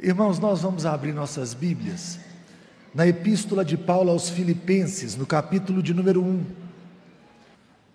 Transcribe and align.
Irmãos, 0.00 0.38
nós 0.38 0.62
vamos 0.62 0.86
abrir 0.86 1.12
nossas 1.12 1.52
Bíblias 1.52 2.20
na 2.94 3.04
Epístola 3.04 3.64
de 3.64 3.76
Paulo 3.76 4.12
aos 4.12 4.30
Filipenses, 4.30 5.16
no 5.16 5.26
capítulo 5.26 5.82
de 5.82 5.92
número 5.92 6.22
1. 6.22 6.46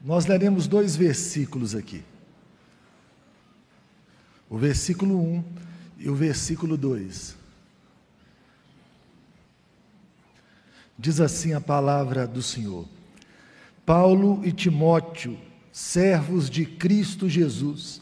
Nós 0.04 0.26
leremos 0.26 0.68
dois 0.68 0.98
versículos 0.98 1.74
aqui. 1.74 2.04
O 4.50 4.58
versículo 4.58 5.18
1 5.18 5.44
e 5.98 6.10
o 6.10 6.16
versículo 6.16 6.76
2. 6.76 7.38
Diz 11.00 11.22
assim 11.22 11.54
a 11.54 11.62
palavra 11.62 12.28
do 12.28 12.42
Senhor: 12.42 12.86
Paulo 13.86 14.42
e 14.44 14.52
Timóteo, 14.52 15.40
servos 15.72 16.50
de 16.50 16.66
Cristo 16.66 17.30
Jesus, 17.30 18.02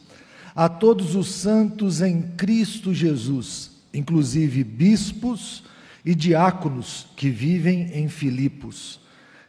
a 0.55 0.67
todos 0.67 1.13
os 1.13 1.27
santos 1.29 2.01
em 2.01 2.23
Cristo 2.35 2.95
Jesus, 2.95 3.70
inclusive 3.93 4.63
bispos 4.63 5.63
e 6.03 6.15
diáconos 6.15 7.07
que 7.15 7.29
vivem 7.29 7.91
em 7.93 8.07
Filipos. 8.07 8.99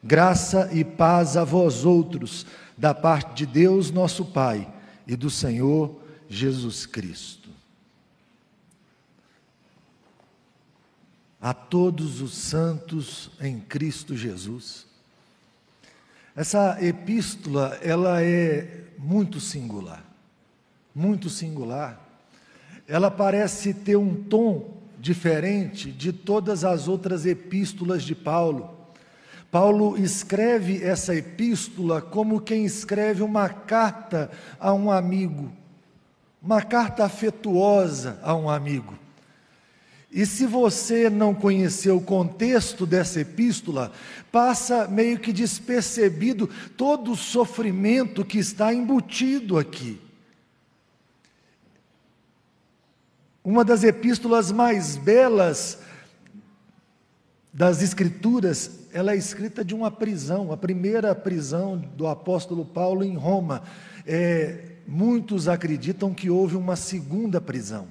Graça 0.02 0.68
e 0.72 0.84
paz 0.84 1.36
a 1.36 1.44
vós 1.44 1.84
outros, 1.84 2.46
da 2.76 2.94
parte 2.94 3.34
de 3.34 3.46
Deus 3.46 3.90
nosso 3.90 4.24
Pai 4.24 4.72
e 5.06 5.14
do 5.14 5.30
Senhor 5.30 6.00
Jesus 6.28 6.86
Cristo. 6.86 7.50
A 11.40 11.52
todos 11.52 12.20
os 12.20 12.34
santos 12.34 13.30
em 13.40 13.60
Cristo 13.60 14.16
Jesus. 14.16 14.86
Essa 16.34 16.78
epístola, 16.84 17.78
ela 17.82 18.22
é 18.22 18.86
muito 18.98 19.40
singular. 19.40 20.04
Muito 20.94 21.28
singular 21.28 22.11
ela 22.92 23.10
parece 23.10 23.72
ter 23.72 23.96
um 23.96 24.14
tom 24.14 24.82
diferente 25.00 25.90
de 25.90 26.12
todas 26.12 26.62
as 26.62 26.88
outras 26.88 27.24
epístolas 27.24 28.02
de 28.02 28.14
Paulo. 28.14 28.68
Paulo 29.50 29.96
escreve 29.96 30.84
essa 30.84 31.14
epístola 31.14 32.02
como 32.02 32.38
quem 32.38 32.66
escreve 32.66 33.22
uma 33.22 33.48
carta 33.48 34.30
a 34.60 34.74
um 34.74 34.90
amigo, 34.90 35.50
uma 36.42 36.60
carta 36.60 37.06
afetuosa 37.06 38.20
a 38.22 38.36
um 38.36 38.50
amigo. 38.50 38.92
E 40.10 40.26
se 40.26 40.44
você 40.44 41.08
não 41.08 41.34
conhecer 41.34 41.92
o 41.92 42.00
contexto 42.02 42.84
dessa 42.84 43.20
epístola, 43.22 43.90
passa 44.30 44.86
meio 44.86 45.18
que 45.18 45.32
despercebido 45.32 46.46
todo 46.76 47.12
o 47.12 47.16
sofrimento 47.16 48.22
que 48.22 48.38
está 48.38 48.74
embutido 48.74 49.58
aqui. 49.58 49.98
Uma 53.44 53.64
das 53.64 53.82
epístolas 53.82 54.52
mais 54.52 54.96
belas 54.96 55.78
das 57.52 57.82
Escrituras, 57.82 58.86
ela 58.92 59.12
é 59.12 59.16
escrita 59.16 59.64
de 59.64 59.74
uma 59.74 59.90
prisão, 59.90 60.52
a 60.52 60.56
primeira 60.56 61.12
prisão 61.12 61.76
do 61.76 62.06
apóstolo 62.06 62.64
Paulo 62.64 63.02
em 63.02 63.16
Roma. 63.16 63.64
É, 64.06 64.76
muitos 64.86 65.48
acreditam 65.48 66.14
que 66.14 66.30
houve 66.30 66.54
uma 66.54 66.76
segunda 66.76 67.40
prisão. 67.40 67.88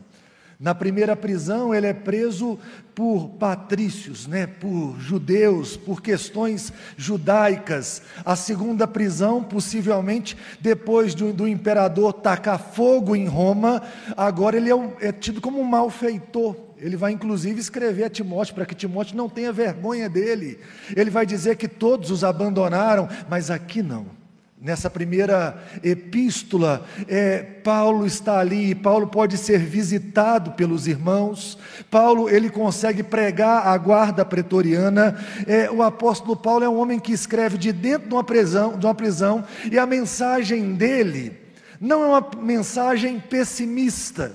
Na 0.61 0.75
primeira 0.75 1.15
prisão, 1.15 1.73
ele 1.73 1.87
é 1.87 1.93
preso 1.93 2.59
por 2.93 3.29
patrícios, 3.29 4.27
né, 4.27 4.45
por 4.45 4.95
judeus, 4.99 5.75
por 5.75 6.03
questões 6.03 6.71
judaicas. 6.95 8.03
A 8.23 8.35
segunda 8.35 8.87
prisão, 8.87 9.43
possivelmente 9.43 10.37
depois 10.59 11.15
do, 11.15 11.33
do 11.33 11.47
imperador 11.47 12.13
tacar 12.13 12.59
fogo 12.59 13.15
em 13.15 13.25
Roma, 13.25 13.81
agora 14.15 14.55
ele 14.55 14.69
é, 14.69 14.75
um, 14.75 14.91
é 15.01 15.11
tido 15.11 15.41
como 15.41 15.59
um 15.59 15.63
malfeitor. 15.63 16.55
Ele 16.77 16.95
vai 16.95 17.11
inclusive 17.11 17.59
escrever 17.59 18.03
a 18.03 18.09
Timóteo 18.11 18.53
para 18.53 18.65
que 18.67 18.75
Timóteo 18.75 19.17
não 19.17 19.27
tenha 19.27 19.51
vergonha 19.51 20.07
dele. 20.07 20.59
Ele 20.95 21.09
vai 21.09 21.25
dizer 21.25 21.55
que 21.55 21.67
todos 21.67 22.11
os 22.11 22.23
abandonaram, 22.23 23.09
mas 23.27 23.49
aqui 23.49 23.81
não. 23.81 24.20
Nessa 24.63 24.91
primeira 24.91 25.59
epístola, 25.83 26.85
é, 27.07 27.41
Paulo 27.41 28.05
está 28.05 28.37
ali, 28.37 28.69
e 28.69 28.75
Paulo 28.75 29.07
pode 29.07 29.35
ser 29.35 29.57
visitado 29.57 30.51
pelos 30.51 30.85
irmãos. 30.85 31.57
Paulo 31.89 32.29
ele 32.29 32.47
consegue 32.47 33.01
pregar 33.01 33.65
a 33.65 33.75
guarda 33.75 34.23
pretoriana. 34.23 35.17
É, 35.47 35.67
o 35.71 35.81
apóstolo 35.81 36.35
Paulo 36.35 36.63
é 36.63 36.69
um 36.69 36.77
homem 36.77 36.99
que 36.99 37.11
escreve 37.11 37.57
de 37.57 37.71
dentro 37.71 38.07
de 38.07 38.13
uma 38.13 38.23
prisão, 38.23 38.77
de 38.77 38.85
uma 38.85 38.93
prisão, 38.93 39.43
e 39.71 39.79
a 39.79 39.87
mensagem 39.87 40.75
dele 40.75 41.41
não 41.79 42.03
é 42.03 42.05
uma 42.05 42.29
mensagem 42.39 43.19
pessimista, 43.19 44.31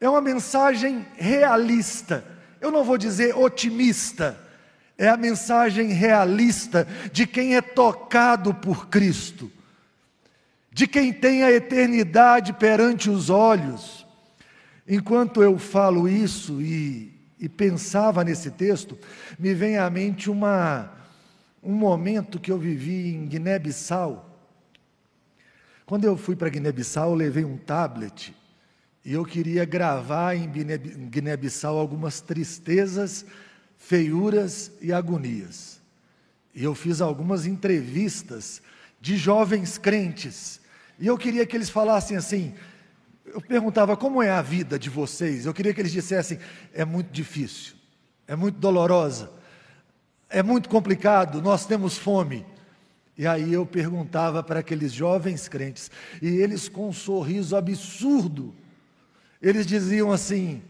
é 0.00 0.08
uma 0.08 0.20
mensagem 0.20 1.06
realista. 1.14 2.24
Eu 2.60 2.72
não 2.72 2.82
vou 2.82 2.98
dizer 2.98 3.36
otimista 3.38 4.47
é 4.98 5.08
a 5.08 5.16
mensagem 5.16 5.92
realista 5.92 6.86
de 7.12 7.24
quem 7.24 7.54
é 7.54 7.62
tocado 7.62 8.52
por 8.52 8.88
Cristo, 8.88 9.50
de 10.72 10.88
quem 10.88 11.12
tem 11.12 11.44
a 11.44 11.52
eternidade 11.52 12.52
perante 12.52 13.08
os 13.08 13.30
olhos. 13.30 14.04
Enquanto 14.86 15.40
eu 15.40 15.56
falo 15.56 16.08
isso 16.08 16.60
e, 16.60 17.14
e 17.38 17.48
pensava 17.48 18.24
nesse 18.24 18.50
texto, 18.50 18.98
me 19.38 19.54
vem 19.54 19.78
à 19.78 19.88
mente 19.88 20.28
uma, 20.28 20.92
um 21.62 21.74
momento 21.74 22.40
que 22.40 22.50
eu 22.50 22.58
vivi 22.58 23.14
em 23.14 23.26
Guiné-Bissau. 23.26 24.24
Quando 25.86 26.04
eu 26.04 26.16
fui 26.16 26.34
para 26.34 26.48
Guiné-Bissau, 26.48 27.10
eu 27.10 27.14
levei 27.14 27.44
um 27.44 27.56
tablet 27.56 28.34
e 29.04 29.12
eu 29.12 29.24
queria 29.24 29.64
gravar 29.64 30.34
em 30.34 30.50
Guiné-Bissau 31.08 31.78
algumas 31.78 32.20
tristezas 32.20 33.24
feiuras 33.78 34.72
e 34.82 34.92
agonias. 34.92 35.80
E 36.54 36.64
eu 36.64 36.74
fiz 36.74 37.00
algumas 37.00 37.46
entrevistas 37.46 38.60
de 39.00 39.16
jovens 39.16 39.78
crentes, 39.78 40.60
e 40.98 41.06
eu 41.06 41.16
queria 41.16 41.46
que 41.46 41.56
eles 41.56 41.70
falassem 41.70 42.16
assim. 42.16 42.52
Eu 43.24 43.40
perguntava 43.40 43.96
como 43.96 44.22
é 44.22 44.30
a 44.30 44.42
vida 44.42 44.78
de 44.78 44.90
vocês, 44.90 45.46
eu 45.46 45.54
queria 45.54 45.72
que 45.72 45.80
eles 45.80 45.92
dissessem: 45.92 46.38
é 46.74 46.84
muito 46.84 47.10
difícil, 47.10 47.74
é 48.26 48.34
muito 48.34 48.58
dolorosa, 48.58 49.30
é 50.28 50.42
muito 50.42 50.68
complicado, 50.68 51.40
nós 51.40 51.64
temos 51.64 51.96
fome. 51.96 52.44
E 53.16 53.26
aí 53.26 53.52
eu 53.52 53.64
perguntava 53.64 54.42
para 54.42 54.60
aqueles 54.60 54.92
jovens 54.92 55.48
crentes, 55.48 55.90
e 56.20 56.26
eles 56.26 56.68
com 56.68 56.88
um 56.88 56.92
sorriso 56.92 57.56
absurdo, 57.56 58.54
eles 59.40 59.64
diziam 59.64 60.10
assim: 60.10 60.62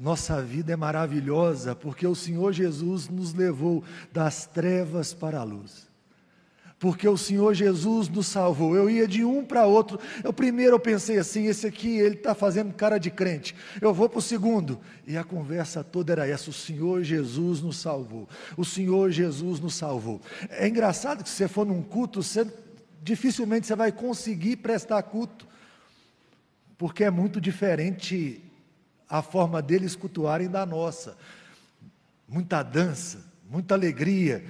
nossa 0.00 0.40
vida 0.40 0.72
é 0.72 0.76
maravilhosa 0.76 1.74
porque 1.74 2.06
o 2.06 2.14
Senhor 2.14 2.54
Jesus 2.54 3.06
nos 3.10 3.34
levou 3.34 3.84
das 4.10 4.46
trevas 4.46 5.12
para 5.12 5.40
a 5.40 5.44
luz. 5.44 5.90
Porque 6.78 7.06
o 7.06 7.18
Senhor 7.18 7.52
Jesus 7.52 8.08
nos 8.08 8.26
salvou. 8.26 8.74
Eu 8.74 8.88
ia 8.88 9.06
de 9.06 9.22
um 9.22 9.44
para 9.44 9.66
outro. 9.66 10.00
Eu 10.24 10.32
primeiro 10.32 10.76
eu 10.76 10.80
pensei 10.80 11.18
assim: 11.18 11.44
esse 11.44 11.66
aqui 11.66 11.98
ele 11.98 12.14
está 12.14 12.34
fazendo 12.34 12.72
cara 12.72 12.96
de 12.96 13.10
crente. 13.10 13.54
Eu 13.78 13.92
vou 13.92 14.08
para 14.08 14.20
o 14.20 14.22
segundo. 14.22 14.80
E 15.06 15.18
a 15.18 15.22
conversa 15.22 15.84
toda 15.84 16.12
era 16.12 16.26
essa: 16.26 16.48
o 16.48 16.54
Senhor 16.54 17.02
Jesus 17.02 17.60
nos 17.60 17.76
salvou. 17.76 18.26
O 18.56 18.64
Senhor 18.64 19.10
Jesus 19.10 19.60
nos 19.60 19.74
salvou. 19.74 20.22
É 20.48 20.66
engraçado 20.66 21.22
que 21.22 21.28
se 21.28 21.36
você 21.36 21.48
for 21.48 21.66
num 21.66 21.82
culto, 21.82 22.22
você, 22.22 22.50
dificilmente 23.02 23.66
você 23.66 23.76
vai 23.76 23.92
conseguir 23.92 24.56
prestar 24.56 25.02
culto. 25.02 25.46
Porque 26.78 27.04
é 27.04 27.10
muito 27.10 27.38
diferente 27.38 28.49
a 29.10 29.20
forma 29.20 29.60
deles 29.60 29.96
cultuarem 29.96 30.48
da 30.48 30.64
nossa. 30.64 31.16
Muita 32.28 32.62
dança, 32.62 33.18
muita 33.50 33.74
alegria. 33.74 34.44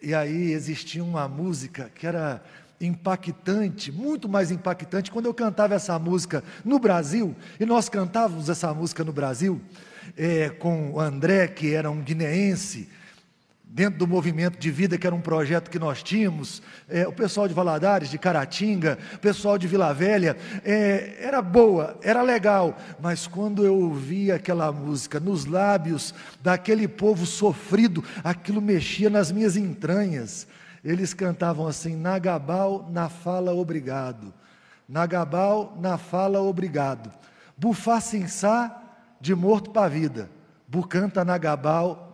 E 0.00 0.14
aí 0.14 0.52
existia 0.52 1.04
uma 1.04 1.28
música 1.28 1.90
que 1.94 2.06
era 2.06 2.42
impactante, 2.80 3.92
muito 3.92 4.26
mais 4.26 4.50
impactante. 4.50 5.10
Quando 5.10 5.26
eu 5.26 5.34
cantava 5.34 5.74
essa 5.74 5.98
música 5.98 6.42
no 6.64 6.78
Brasil, 6.78 7.36
e 7.58 7.66
nós 7.66 7.90
cantávamos 7.90 8.48
essa 8.48 8.72
música 8.72 9.04
no 9.04 9.12
Brasil, 9.12 9.60
é, 10.16 10.48
com 10.48 10.92
o 10.92 11.00
André, 11.00 11.46
que 11.48 11.74
era 11.74 11.90
um 11.90 12.00
guineense, 12.00 12.88
dentro 13.72 14.00
do 14.00 14.06
movimento 14.06 14.58
de 14.58 14.68
vida, 14.68 14.98
que 14.98 15.06
era 15.06 15.14
um 15.14 15.20
projeto 15.20 15.70
que 15.70 15.78
nós 15.78 16.02
tínhamos, 16.02 16.60
é, 16.88 17.06
o 17.06 17.12
pessoal 17.12 17.46
de 17.46 17.54
Valadares, 17.54 18.10
de 18.10 18.18
Caratinga, 18.18 18.98
o 19.14 19.18
pessoal 19.18 19.56
de 19.56 19.68
Vila 19.68 19.94
Velha, 19.94 20.36
é, 20.64 21.16
era 21.20 21.40
boa, 21.40 21.96
era 22.02 22.20
legal, 22.20 22.76
mas 23.00 23.28
quando 23.28 23.64
eu 23.64 23.78
ouvia 23.78 24.34
aquela 24.34 24.72
música 24.72 25.20
nos 25.20 25.44
lábios 25.44 26.12
daquele 26.42 26.88
povo 26.88 27.24
sofrido, 27.24 28.02
aquilo 28.24 28.60
mexia 28.60 29.08
nas 29.08 29.30
minhas 29.30 29.56
entranhas. 29.56 30.48
Eles 30.84 31.14
cantavam 31.14 31.68
assim: 31.68 31.94
Nagabal, 31.94 32.88
na 32.90 33.08
fala, 33.08 33.54
obrigado. 33.54 34.34
Nagabal, 34.88 35.78
na 35.80 35.96
fala, 35.96 36.40
obrigado. 36.40 37.12
Bufá 37.56 38.00
sá 38.00 38.82
de 39.20 39.34
morto 39.34 39.70
para 39.70 39.88
vida. 39.88 40.30
Bucanta 40.66 41.24
Nagabal, 41.24 42.09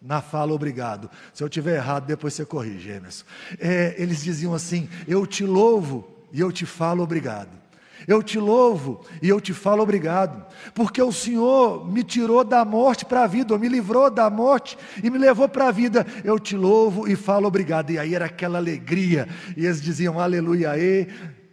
na 0.00 0.22
fala 0.22 0.52
obrigado. 0.52 1.10
Se 1.34 1.42
eu 1.42 1.48
tiver 1.48 1.76
errado, 1.76 2.06
depois 2.06 2.32
você 2.32 2.44
corrige, 2.44 2.90
Emerson. 2.90 3.24
É, 3.58 3.94
eles 3.98 4.22
diziam 4.22 4.54
assim: 4.54 4.88
Eu 5.06 5.26
te 5.26 5.44
louvo 5.44 6.08
e 6.32 6.40
eu 6.40 6.50
te 6.50 6.64
falo 6.64 7.02
obrigado. 7.02 7.60
Eu 8.08 8.22
te 8.22 8.38
louvo 8.38 9.04
e 9.20 9.28
eu 9.28 9.40
te 9.40 9.52
falo 9.52 9.82
obrigado, 9.82 10.46
porque 10.74 11.02
o 11.02 11.12
Senhor 11.12 11.86
me 11.86 12.02
tirou 12.02 12.42
da 12.42 12.64
morte 12.64 13.04
para 13.04 13.24
a 13.24 13.26
vida, 13.26 13.52
ou 13.52 13.60
me 13.60 13.68
livrou 13.68 14.10
da 14.10 14.30
morte 14.30 14.78
e 15.02 15.10
me 15.10 15.18
levou 15.18 15.48
para 15.48 15.68
a 15.68 15.70
vida. 15.70 16.06
Eu 16.24 16.38
te 16.38 16.56
louvo 16.56 17.06
e 17.06 17.14
falo 17.14 17.46
obrigado. 17.46 17.90
E 17.90 17.98
aí 17.98 18.14
era 18.14 18.24
aquela 18.24 18.58
alegria, 18.58 19.28
e 19.56 19.66
eles 19.66 19.82
diziam 19.82 20.18
aleluia, 20.18 20.78
e, 20.78 21.08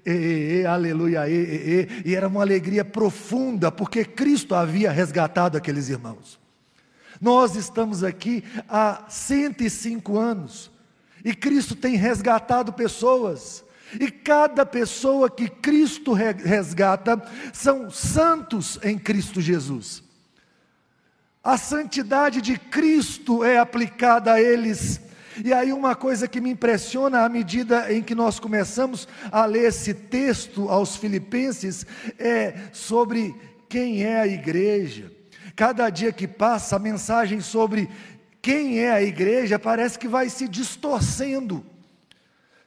e, 0.06 0.62
e, 0.62 0.66
aleluia, 0.66 1.28
e, 1.28 1.34
e, 1.34 1.90
e, 2.06 2.12
e 2.12 2.16
era 2.16 2.28
uma 2.30 2.42
alegria 2.42 2.86
profunda, 2.86 3.70
porque 3.70 4.06
Cristo 4.06 4.56
havia 4.56 4.90
resgatado 4.90 5.58
aqueles 5.58 5.90
irmãos. 5.90 6.47
Nós 7.20 7.56
estamos 7.56 8.04
aqui 8.04 8.44
há 8.70 9.06
105 9.10 10.18
anos 10.18 10.72
e 11.24 11.34
Cristo 11.34 11.76
tem 11.76 11.96
resgatado 11.96 12.72
pessoas. 12.74 13.64
E 14.00 14.12
cada 14.12 14.66
pessoa 14.66 15.30
que 15.30 15.48
Cristo 15.48 16.12
resgata 16.14 17.22
são 17.54 17.90
santos 17.90 18.78
em 18.84 18.98
Cristo 18.98 19.40
Jesus. 19.40 20.04
A 21.44 21.58
santidade 21.58 22.42
de 22.42 22.58
Cristo 22.58 23.44
é 23.44 23.58
aplicada 23.58 24.34
a 24.34 24.42
eles. 24.42 25.00
E 25.44 25.54
aí, 25.54 25.72
uma 25.72 25.96
coisa 25.96 26.28
que 26.28 26.42
me 26.42 26.50
impressiona 26.50 27.22
à 27.22 27.30
medida 27.30 27.94
em 27.94 28.04
que 28.04 28.14
nós 28.14 28.40
começamos 28.40 29.08
a 29.32 29.46
ler 29.46 29.70
esse 29.70 29.94
texto 29.94 30.68
aos 30.68 30.98
Filipenses 30.98 31.86
é 32.20 32.70
sobre 32.74 33.34
quem 33.70 34.04
é 34.04 34.20
a 34.20 34.28
igreja. 34.28 35.17
Cada 35.58 35.90
dia 35.90 36.12
que 36.14 36.28
passa, 36.28 36.76
a 36.76 36.80
mensagem 36.80 37.42
sobre 37.42 37.90
quem 38.44 38.78
é 38.78 38.92
a 38.92 39.02
igreja 39.02 39.58
parece 39.58 39.98
que 39.98 40.08
vai 40.08 40.30
se 40.30 40.48
distorcendo. 40.48 41.66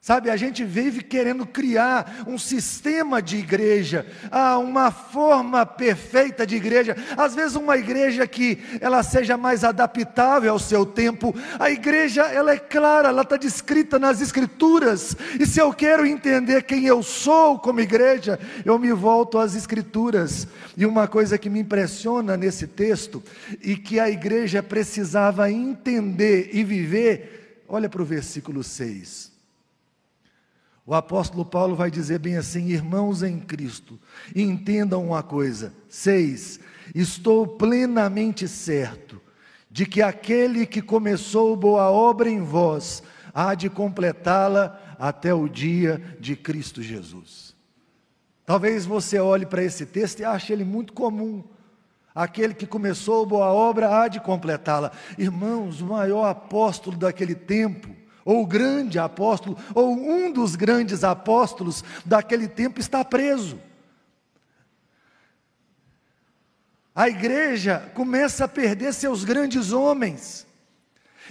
Sabe, 0.02 0.30
a 0.30 0.36
gente 0.36 0.64
vive 0.64 1.02
querendo 1.02 1.44
criar 1.44 2.24
um 2.26 2.38
sistema 2.38 3.20
de 3.20 3.36
igreja, 3.36 4.06
ah, 4.30 4.56
uma 4.56 4.90
forma 4.90 5.66
perfeita 5.66 6.46
de 6.46 6.56
igreja. 6.56 6.96
Às 7.18 7.34
vezes 7.34 7.54
uma 7.54 7.76
igreja 7.76 8.26
que 8.26 8.58
ela 8.80 9.02
seja 9.02 9.36
mais 9.36 9.62
adaptável 9.62 10.52
ao 10.52 10.58
seu 10.58 10.86
tempo. 10.86 11.34
A 11.58 11.70
igreja, 11.70 12.22
ela 12.22 12.52
é 12.52 12.58
clara, 12.58 13.10
ela 13.10 13.20
está 13.20 13.36
descrita 13.36 13.98
nas 13.98 14.22
escrituras. 14.22 15.14
E 15.38 15.44
se 15.44 15.60
eu 15.60 15.70
quero 15.70 16.06
entender 16.06 16.62
quem 16.62 16.86
eu 16.86 17.02
sou 17.02 17.58
como 17.58 17.78
igreja, 17.78 18.40
eu 18.64 18.78
me 18.78 18.94
volto 18.94 19.36
às 19.38 19.54
escrituras. 19.54 20.48
E 20.78 20.86
uma 20.86 21.06
coisa 21.06 21.36
que 21.36 21.50
me 21.50 21.60
impressiona 21.60 22.38
nesse 22.38 22.66
texto 22.66 23.22
e 23.60 23.76
que 23.76 24.00
a 24.00 24.08
igreja 24.08 24.62
precisava 24.62 25.52
entender 25.52 26.48
e 26.54 26.64
viver, 26.64 27.64
olha 27.68 27.86
para 27.86 28.00
o 28.00 28.06
versículo 28.06 28.64
6. 28.64 29.29
O 30.90 30.94
apóstolo 30.96 31.44
Paulo 31.44 31.76
vai 31.76 31.88
dizer 31.88 32.18
bem 32.18 32.36
assim: 32.36 32.66
irmãos 32.66 33.22
em 33.22 33.38
Cristo, 33.38 33.96
entendam 34.34 35.06
uma 35.06 35.22
coisa. 35.22 35.72
Seis, 35.88 36.58
estou 36.92 37.46
plenamente 37.46 38.48
certo 38.48 39.20
de 39.70 39.86
que 39.86 40.02
aquele 40.02 40.66
que 40.66 40.82
começou 40.82 41.54
boa 41.54 41.92
obra 41.92 42.28
em 42.28 42.42
vós 42.42 43.04
há 43.32 43.54
de 43.54 43.70
completá-la 43.70 44.96
até 44.98 45.32
o 45.32 45.48
dia 45.48 46.02
de 46.18 46.34
Cristo 46.34 46.82
Jesus. 46.82 47.54
Talvez 48.44 48.84
você 48.84 49.20
olhe 49.20 49.46
para 49.46 49.62
esse 49.62 49.86
texto 49.86 50.18
e 50.18 50.24
ache 50.24 50.52
ele 50.52 50.64
muito 50.64 50.92
comum. 50.92 51.44
Aquele 52.12 52.52
que 52.52 52.66
começou 52.66 53.24
boa 53.24 53.52
obra 53.52 53.96
há 53.96 54.08
de 54.08 54.18
completá-la. 54.18 54.90
Irmãos, 55.16 55.80
o 55.80 55.86
maior 55.86 56.24
apóstolo 56.24 56.96
daquele 56.96 57.36
tempo, 57.36 57.99
ou 58.24 58.42
o 58.42 58.46
grande 58.46 58.98
apóstolo, 58.98 59.56
ou 59.74 59.92
um 59.92 60.32
dos 60.32 60.56
grandes 60.56 61.04
apóstolos 61.04 61.84
daquele 62.04 62.48
tempo 62.48 62.80
está 62.80 63.04
preso. 63.04 63.58
A 66.94 67.08
igreja 67.08 67.90
começa 67.94 68.44
a 68.44 68.48
perder 68.48 68.92
seus 68.92 69.24
grandes 69.24 69.72
homens. 69.72 70.46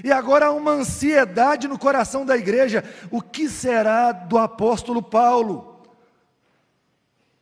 E 0.03 0.11
agora 0.11 0.47
há 0.47 0.51
uma 0.51 0.71
ansiedade 0.71 1.67
no 1.67 1.77
coração 1.77 2.25
da 2.25 2.37
igreja: 2.37 2.83
o 3.11 3.21
que 3.21 3.49
será 3.49 4.11
do 4.11 4.37
apóstolo 4.37 5.03
Paulo? 5.03 5.83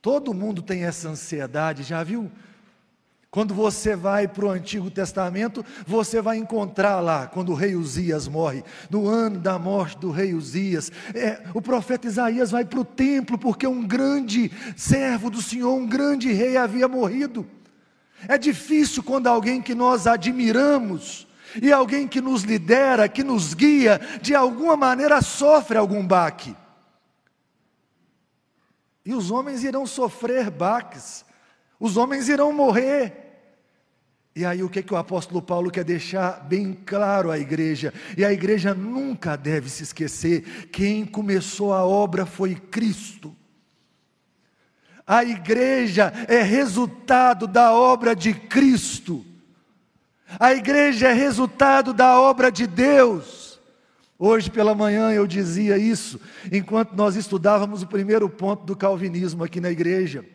Todo 0.01 0.33
mundo 0.33 0.61
tem 0.61 0.83
essa 0.83 1.09
ansiedade, 1.09 1.83
já 1.83 2.03
viu? 2.03 2.31
Quando 3.29 3.53
você 3.53 3.95
vai 3.95 4.27
para 4.27 4.45
o 4.45 4.49
Antigo 4.49 4.89
Testamento, 4.89 5.63
você 5.85 6.21
vai 6.21 6.37
encontrar 6.37 7.01
lá, 7.01 7.27
quando 7.27 7.51
o 7.51 7.55
rei 7.55 7.75
Uzias 7.75 8.27
morre, 8.27 8.63
no 8.89 9.07
ano 9.07 9.37
da 9.37 9.59
morte 9.59 9.97
do 9.97 10.11
rei 10.11 10.33
Uzias, 10.33 10.91
é, 11.13 11.41
o 11.53 11.61
profeta 11.61 12.07
Isaías 12.07 12.51
vai 12.51 12.63
para 12.63 12.79
o 12.79 12.85
templo, 12.85 13.37
porque 13.37 13.67
um 13.67 13.85
grande 13.85 14.49
servo 14.77 15.29
do 15.29 15.41
Senhor, 15.41 15.73
um 15.75 15.85
grande 15.85 16.31
rei 16.31 16.55
havia 16.55 16.87
morrido. 16.87 17.45
É 18.27 18.37
difícil 18.37 19.03
quando 19.03 19.27
alguém 19.27 19.61
que 19.61 19.75
nós 19.75 20.07
admiramos, 20.07 21.27
e 21.61 21.71
alguém 21.71 22.07
que 22.07 22.21
nos 22.21 22.43
lidera, 22.43 23.09
que 23.09 23.23
nos 23.23 23.53
guia, 23.53 23.99
de 24.21 24.35
alguma 24.35 24.75
maneira 24.75 25.21
sofre 25.21 25.77
algum 25.77 26.05
baque. 26.05 26.55
E 29.05 29.13
os 29.13 29.31
homens 29.31 29.63
irão 29.63 29.85
sofrer 29.85 30.49
baques, 30.49 31.23
os 31.79 31.97
homens 31.97 32.29
irão 32.29 32.51
morrer. 32.51 33.27
E 34.35 34.45
aí 34.45 34.61
o 34.61 34.69
que, 34.69 34.83
que 34.83 34.93
o 34.93 34.97
apóstolo 34.97 35.41
Paulo 35.41 35.71
quer 35.71 35.83
deixar 35.83 36.43
bem 36.47 36.71
claro 36.85 37.31
à 37.31 37.39
igreja? 37.39 37.91
E 38.15 38.23
a 38.23 38.31
igreja 38.31 38.73
nunca 38.73 39.35
deve 39.35 39.67
se 39.67 39.81
esquecer: 39.81 40.67
quem 40.71 41.05
começou 41.05 41.73
a 41.73 41.83
obra 41.83 42.25
foi 42.25 42.53
Cristo. 42.53 43.35
A 45.07 45.23
igreja 45.23 46.13
é 46.27 46.41
resultado 46.41 47.47
da 47.47 47.73
obra 47.73 48.15
de 48.15 48.33
Cristo. 48.33 49.25
A 50.39 50.53
igreja 50.53 51.07
é 51.07 51.13
resultado 51.13 51.93
da 51.93 52.19
obra 52.19 52.51
de 52.51 52.67
Deus. 52.67 53.59
Hoje 54.19 54.51
pela 54.51 54.75
manhã 54.75 55.11
eu 55.11 55.25
dizia 55.25 55.77
isso, 55.77 56.19
enquanto 56.51 56.93
nós 56.93 57.15
estudávamos 57.15 57.83
o 57.83 57.87
primeiro 57.87 58.27
ponto 58.27 58.65
do 58.65 58.75
calvinismo 58.75 59.43
aqui 59.43 59.61
na 59.61 59.71
igreja. 59.71 60.25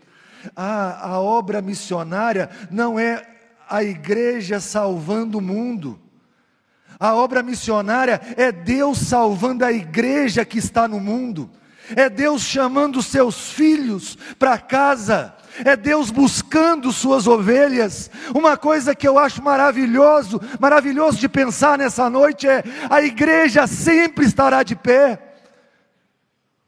A, 0.55 1.21
obra 1.21 1.63
missionária 1.63 2.51
não 2.71 2.99
é 2.99 3.27
a 3.69 3.83
igreja 3.83 4.61
salvando 4.61 5.39
o 5.39 5.43
mundo. 5.43 5.99
A 6.99 7.15
obra 7.15 7.43
missionária 7.43 8.21
é 8.37 8.53
Deus 8.53 8.99
salvando 8.99 9.65
a 9.65 9.73
igreja 9.73 10.45
que 10.45 10.59
está 10.59 10.87
no 10.87 11.01
mundo. 11.01 11.51
É 11.97 12.09
Deus 12.09 12.43
chamando 12.43 13.03
seus 13.03 13.51
filhos 13.51 14.17
para 14.39 14.59
casa. 14.59 15.35
É 15.65 15.77
Deus 15.77 16.11
buscando 16.11 16.93
suas 16.93 17.27
ovelhas. 17.27 18.11
Uma 18.35 18.57
coisa 18.57 18.95
que 18.95 19.07
eu 19.07 19.19
acho 19.19 19.43
maravilhoso, 19.43 20.41
maravilhoso 20.59 21.19
de 21.19 21.29
pensar 21.29 21.77
nessa 21.77 22.09
noite 22.09 22.49
é: 22.49 22.63
a 22.89 23.03
igreja 23.03 23.67
sempre 23.67 24.25
estará 24.25 24.63
de 24.63 24.75
pé. 24.75 25.32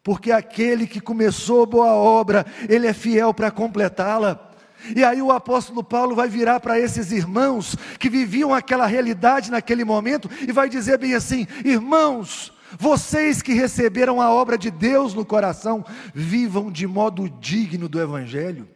Porque 0.05 0.31
aquele 0.31 0.87
que 0.87 1.01
começou 1.01 1.65
boa 1.65 1.95
obra, 1.95 2.45
ele 2.69 2.87
é 2.87 2.93
fiel 2.93 3.33
para 3.33 3.51
completá-la. 3.51 4.51
E 4.95 5.03
aí 5.03 5.23
o 5.23 5.33
apóstolo 5.33 5.83
Paulo 5.83 6.15
vai 6.15 6.29
virar 6.29 6.61
para 6.61 6.79
esses 6.79 7.11
irmãos 7.11 7.75
que 7.99 8.11
viviam 8.11 8.53
aquela 8.53 8.87
realidade 8.87 9.51
naquele 9.51 9.83
momento 9.83 10.31
e 10.47 10.53
vai 10.53 10.69
dizer 10.69 10.99
bem 10.99 11.15
assim: 11.15 11.47
irmãos, 11.65 12.53
vocês 12.79 13.41
que 13.41 13.55
receberam 13.55 14.21
a 14.21 14.31
obra 14.31 14.59
de 14.59 14.71
Deus 14.71 15.15
no 15.15 15.25
coração, 15.25 15.83
vivam 16.15 16.71
de 16.71 16.87
modo 16.87 17.27
digno 17.41 17.89
do 17.89 17.99
Evangelho. 17.99 18.69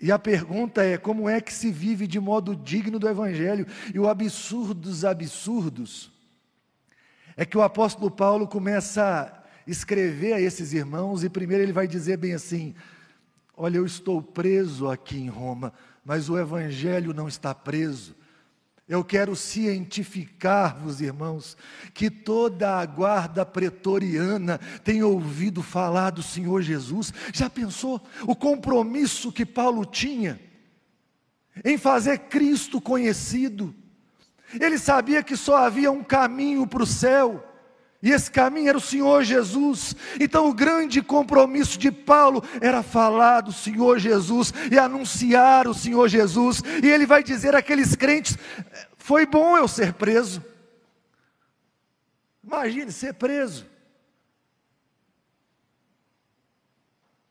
E 0.00 0.10
a 0.10 0.18
pergunta 0.18 0.82
é: 0.82 0.98
como 0.98 1.28
é 1.28 1.40
que 1.40 1.52
se 1.52 1.70
vive 1.70 2.08
de 2.08 2.18
modo 2.18 2.56
digno 2.56 2.98
do 2.98 3.08
Evangelho? 3.08 3.68
E 3.94 4.00
o 4.00 4.08
absurdo 4.08 4.74
dos 4.74 5.04
absurdos 5.04 6.11
é 7.36 7.44
que 7.44 7.56
o 7.56 7.62
apóstolo 7.62 8.10
Paulo 8.10 8.46
começa 8.46 9.02
a 9.02 9.70
escrever 9.70 10.34
a 10.34 10.40
esses 10.40 10.72
irmãos, 10.72 11.24
e 11.24 11.28
primeiro 11.28 11.62
ele 11.62 11.72
vai 11.72 11.86
dizer 11.86 12.16
bem 12.16 12.34
assim: 12.34 12.74
Olha, 13.56 13.76
eu 13.76 13.86
estou 13.86 14.22
preso 14.22 14.88
aqui 14.88 15.18
em 15.18 15.28
Roma, 15.28 15.72
mas 16.04 16.28
o 16.28 16.38
Evangelho 16.38 17.14
não 17.14 17.28
está 17.28 17.54
preso. 17.54 18.14
Eu 18.88 19.04
quero 19.04 19.36
cientificar-vos, 19.36 21.00
irmãos, 21.00 21.56
que 21.94 22.10
toda 22.10 22.78
a 22.78 22.84
guarda 22.84 23.46
pretoriana 23.46 24.58
tem 24.84 25.02
ouvido 25.02 25.62
falar 25.62 26.10
do 26.10 26.22
Senhor 26.22 26.60
Jesus. 26.60 27.12
Já 27.32 27.48
pensou 27.48 28.02
o 28.26 28.34
compromisso 28.34 29.32
que 29.32 29.46
Paulo 29.46 29.86
tinha 29.86 30.40
em 31.64 31.78
fazer 31.78 32.18
Cristo 32.18 32.80
conhecido? 32.80 33.74
Ele 34.60 34.78
sabia 34.78 35.22
que 35.22 35.36
só 35.36 35.56
havia 35.56 35.90
um 35.90 36.02
caminho 36.02 36.66
para 36.66 36.82
o 36.82 36.86
céu. 36.86 37.48
E 38.02 38.10
esse 38.10 38.30
caminho 38.30 38.68
era 38.68 38.78
o 38.78 38.80
Senhor 38.80 39.22
Jesus. 39.22 39.94
Então, 40.18 40.48
o 40.48 40.54
grande 40.54 41.00
compromisso 41.00 41.78
de 41.78 41.92
Paulo 41.92 42.42
era 42.60 42.82
falar 42.82 43.42
do 43.42 43.52
Senhor 43.52 43.98
Jesus 43.98 44.52
e 44.70 44.78
anunciar 44.78 45.68
o 45.68 45.74
Senhor 45.74 46.08
Jesus. 46.08 46.62
E 46.82 46.88
ele 46.88 47.06
vai 47.06 47.22
dizer 47.22 47.54
àqueles 47.54 47.94
crentes: 47.94 48.36
Foi 48.96 49.24
bom 49.24 49.56
eu 49.56 49.68
ser 49.68 49.92
preso. 49.92 50.44
Imagine 52.42 52.90
ser 52.90 53.14
preso. 53.14 53.71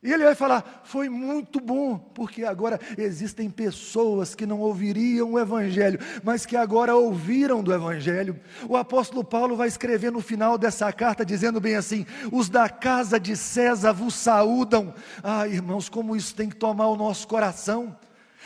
E 0.03 0.11
ele 0.11 0.23
vai 0.23 0.33
falar: 0.33 0.81
foi 0.83 1.09
muito 1.09 1.59
bom, 1.59 1.97
porque 1.97 2.43
agora 2.43 2.79
existem 2.97 3.49
pessoas 3.49 4.33
que 4.33 4.47
não 4.47 4.59
ouviriam 4.59 5.33
o 5.33 5.39
Evangelho, 5.39 5.99
mas 6.23 6.45
que 6.45 6.55
agora 6.55 6.95
ouviram 6.95 7.61
do 7.61 7.71
Evangelho. 7.71 8.39
O 8.67 8.75
apóstolo 8.75 9.23
Paulo 9.23 9.55
vai 9.55 9.67
escrever 9.67 10.11
no 10.11 10.21
final 10.21 10.57
dessa 10.57 10.91
carta, 10.91 11.23
dizendo 11.23 11.61
bem 11.61 11.75
assim: 11.75 12.05
os 12.31 12.49
da 12.49 12.67
casa 12.67 13.19
de 13.19 13.35
César 13.35 13.93
vos 13.93 14.15
saúdam. 14.15 14.93
Ah, 15.21 15.47
irmãos, 15.47 15.87
como 15.87 16.15
isso 16.15 16.33
tem 16.33 16.49
que 16.49 16.55
tomar 16.55 16.87
o 16.87 16.97
nosso 16.97 17.27
coração. 17.27 17.95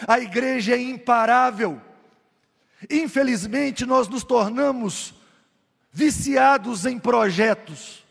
A 0.06 0.20
igreja 0.20 0.76
é 0.76 0.82
imparável. 0.82 1.80
Infelizmente, 2.90 3.86
nós 3.86 4.10
nos 4.10 4.26
tornamos 4.26 5.14
viciados 5.90 6.86
em 6.86 7.00
projetos. 7.00 8.05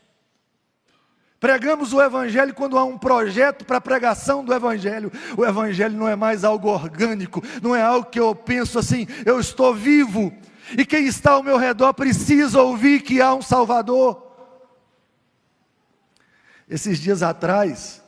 Pregamos 1.45 1.93
o 1.93 2.01
Evangelho 2.01 2.55
quando 2.55 2.79
há 2.79 2.85
um 2.85 2.97
projeto 2.97 3.67
para 3.67 3.77
a 3.77 3.81
pregação 3.81 4.43
do 4.43 4.55
Evangelho. 4.55 5.13
O 5.37 5.45
Evangelho 5.45 5.95
não 5.95 6.09
é 6.09 6.17
mais 6.17 6.43
algo 6.43 6.69
orgânico, 6.69 7.43
não 7.63 7.77
é 7.77 7.83
algo 7.83 8.09
que 8.09 8.19
eu 8.19 8.35
penso 8.35 8.79
assim, 8.79 9.07
eu 9.27 9.39
estou 9.39 9.75
vivo, 9.75 10.33
e 10.75 10.87
quem 10.87 11.05
está 11.05 11.33
ao 11.33 11.43
meu 11.43 11.59
redor 11.59 11.93
precisa 11.93 12.63
ouvir 12.63 13.03
que 13.03 13.21
há 13.21 13.35
um 13.35 13.43
Salvador. 13.43 14.27
Esses 16.67 16.99
dias 16.99 17.23
atrás, 17.23 18.03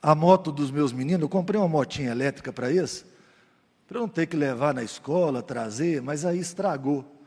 a 0.00 0.14
moto 0.14 0.50
dos 0.50 0.70
meus 0.70 0.90
meninos, 0.90 1.20
eu 1.20 1.28
comprei 1.28 1.60
uma 1.60 1.68
motinha 1.68 2.12
elétrica 2.12 2.50
para 2.50 2.72
isso, 2.72 3.04
para 3.86 4.00
não 4.00 4.08
ter 4.08 4.24
que 4.24 4.38
levar 4.38 4.72
na 4.72 4.82
escola, 4.82 5.42
trazer, 5.42 6.00
mas 6.00 6.24
aí 6.24 6.38
estragou. 6.38 7.17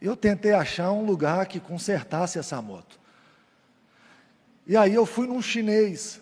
Eu 0.00 0.16
tentei 0.16 0.52
achar 0.52 0.92
um 0.92 1.04
lugar 1.04 1.46
que 1.46 1.58
consertasse 1.60 2.38
essa 2.38 2.60
moto. 2.60 2.98
E 4.66 4.76
aí 4.76 4.94
eu 4.94 5.06
fui 5.06 5.26
num 5.26 5.40
chinês. 5.42 6.20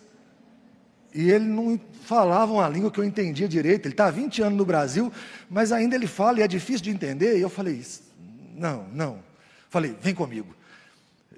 E 1.13 1.29
ele 1.29 1.45
não 1.45 1.79
falava 2.05 2.51
uma 2.51 2.67
língua 2.67 2.91
que 2.91 2.99
eu 2.99 3.03
entendia 3.03 3.47
direito. 3.47 3.85
Ele 3.85 3.93
está 3.93 4.07
há 4.07 4.11
20 4.11 4.41
anos 4.41 4.57
no 4.57 4.65
Brasil, 4.65 5.11
mas 5.49 5.71
ainda 5.71 5.95
ele 5.95 6.07
fala 6.07 6.39
e 6.39 6.43
é 6.43 6.47
difícil 6.47 6.83
de 6.83 6.89
entender. 6.89 7.37
E 7.37 7.41
eu 7.41 7.49
falei, 7.49 7.83
não, 8.55 8.87
não. 8.91 9.19
Falei, 9.69 9.95
vem 10.01 10.13
comigo. 10.13 10.55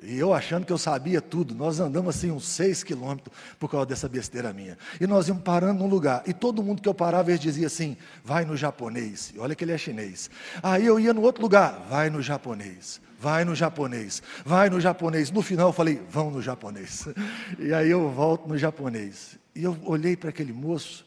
E 0.03 0.17
eu 0.17 0.33
achando 0.33 0.65
que 0.65 0.73
eu 0.73 0.77
sabia 0.77 1.21
tudo, 1.21 1.55
nós 1.55 1.79
andamos 1.79 2.15
assim 2.15 2.31
uns 2.31 2.45
seis 2.45 2.83
quilômetros 2.83 3.35
por 3.59 3.69
causa 3.69 3.85
dessa 3.85 4.07
besteira 4.07 4.53
minha. 4.53 4.77
E 4.99 5.07
nós 5.07 5.27
íamos 5.27 5.43
parando 5.43 5.79
num 5.79 5.87
lugar. 5.87 6.23
E 6.25 6.33
todo 6.33 6.61
mundo 6.61 6.81
que 6.81 6.89
eu 6.89 6.93
parava, 6.93 7.31
eles 7.31 7.39
dizia 7.39 7.67
assim: 7.67 7.97
vai 8.23 8.45
no 8.45 8.55
japonês. 8.55 9.31
E 9.35 9.39
olha 9.39 9.55
que 9.55 9.63
ele 9.63 9.71
é 9.71 9.77
chinês. 9.77 10.29
Aí 10.61 10.85
eu 10.85 10.99
ia 10.99 11.13
no 11.13 11.21
outro 11.21 11.41
lugar, 11.41 11.85
vai 11.89 12.09
no 12.09 12.21
japonês. 12.21 13.01
Vai 13.17 13.45
no 13.45 13.55
japonês, 13.55 14.21
vai 14.45 14.69
no 14.69 14.79
japonês. 14.79 15.31
No 15.31 15.41
final 15.41 15.69
eu 15.69 15.73
falei, 15.73 15.99
vão 16.09 16.29
no 16.29 16.41
japonês. 16.41 17.07
E 17.57 17.73
aí 17.73 17.89
eu 17.89 18.09
volto 18.11 18.47
no 18.47 18.57
japonês. 18.57 19.39
E 19.55 19.63
eu 19.63 19.75
olhei 19.85 20.15
para 20.15 20.29
aquele 20.29 20.51
moço 20.51 21.05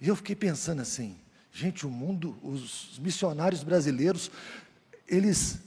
e 0.00 0.08
eu 0.08 0.16
fiquei 0.16 0.36
pensando 0.36 0.82
assim: 0.82 1.16
gente, 1.50 1.86
o 1.86 1.90
mundo, 1.90 2.36
os 2.42 2.98
missionários 3.02 3.64
brasileiros, 3.64 4.30
eles 5.08 5.60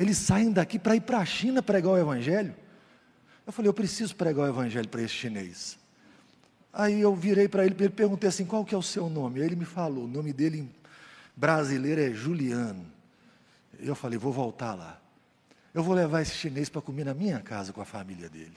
eles 0.00 0.16
saem 0.16 0.50
daqui 0.50 0.78
para 0.78 0.96
ir 0.96 1.02
para 1.02 1.18
a 1.18 1.26
China 1.26 1.62
pregar 1.62 1.92
o 1.92 1.98
Evangelho. 1.98 2.54
Eu 3.46 3.52
falei, 3.52 3.68
eu 3.68 3.74
preciso 3.74 4.16
pregar 4.16 4.46
o 4.46 4.48
Evangelho 4.48 4.88
para 4.88 5.02
esse 5.02 5.12
chinês. 5.12 5.78
Aí 6.72 7.02
eu 7.02 7.14
virei 7.14 7.46
para 7.46 7.66
ele 7.66 7.76
e 7.78 7.88
perguntei 7.90 8.26
assim: 8.26 8.46
qual 8.46 8.64
que 8.64 8.74
é 8.74 8.78
o 8.78 8.82
seu 8.82 9.10
nome? 9.10 9.40
Aí 9.40 9.46
ele 9.46 9.56
me 9.56 9.66
falou: 9.66 10.04
o 10.04 10.08
nome 10.08 10.32
dele 10.32 10.60
em 10.60 10.70
brasileiro 11.36 12.00
é 12.00 12.12
Juliano. 12.14 12.86
Eu 13.78 13.94
falei: 13.94 14.18
vou 14.18 14.32
voltar 14.32 14.72
lá. 14.72 14.98
Eu 15.74 15.82
vou 15.82 15.94
levar 15.94 16.22
esse 16.22 16.34
chinês 16.34 16.70
para 16.70 16.80
comer 16.80 17.04
na 17.04 17.12
minha 17.12 17.38
casa 17.40 17.70
com 17.70 17.82
a 17.82 17.84
família 17.84 18.30
dele. 18.30 18.56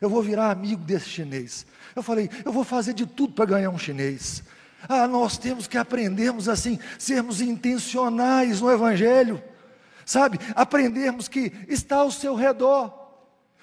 Eu 0.00 0.08
vou 0.08 0.22
virar 0.22 0.52
amigo 0.52 0.84
desse 0.84 1.08
chinês. 1.08 1.66
Eu 1.96 2.02
falei: 2.02 2.30
eu 2.44 2.52
vou 2.52 2.62
fazer 2.62 2.92
de 2.92 3.06
tudo 3.06 3.32
para 3.32 3.46
ganhar 3.46 3.70
um 3.70 3.78
chinês. 3.78 4.44
Ah, 4.88 5.08
nós 5.08 5.36
temos 5.36 5.66
que 5.66 5.76
aprendermos 5.76 6.48
assim, 6.48 6.78
sermos 6.96 7.40
intencionais 7.40 8.60
no 8.60 8.70
Evangelho 8.70 9.42
sabe? 10.06 10.38
Aprendermos 10.54 11.28
que 11.28 11.52
está 11.68 11.96
ao 11.96 12.10
seu 12.10 12.34
redor. 12.36 13.04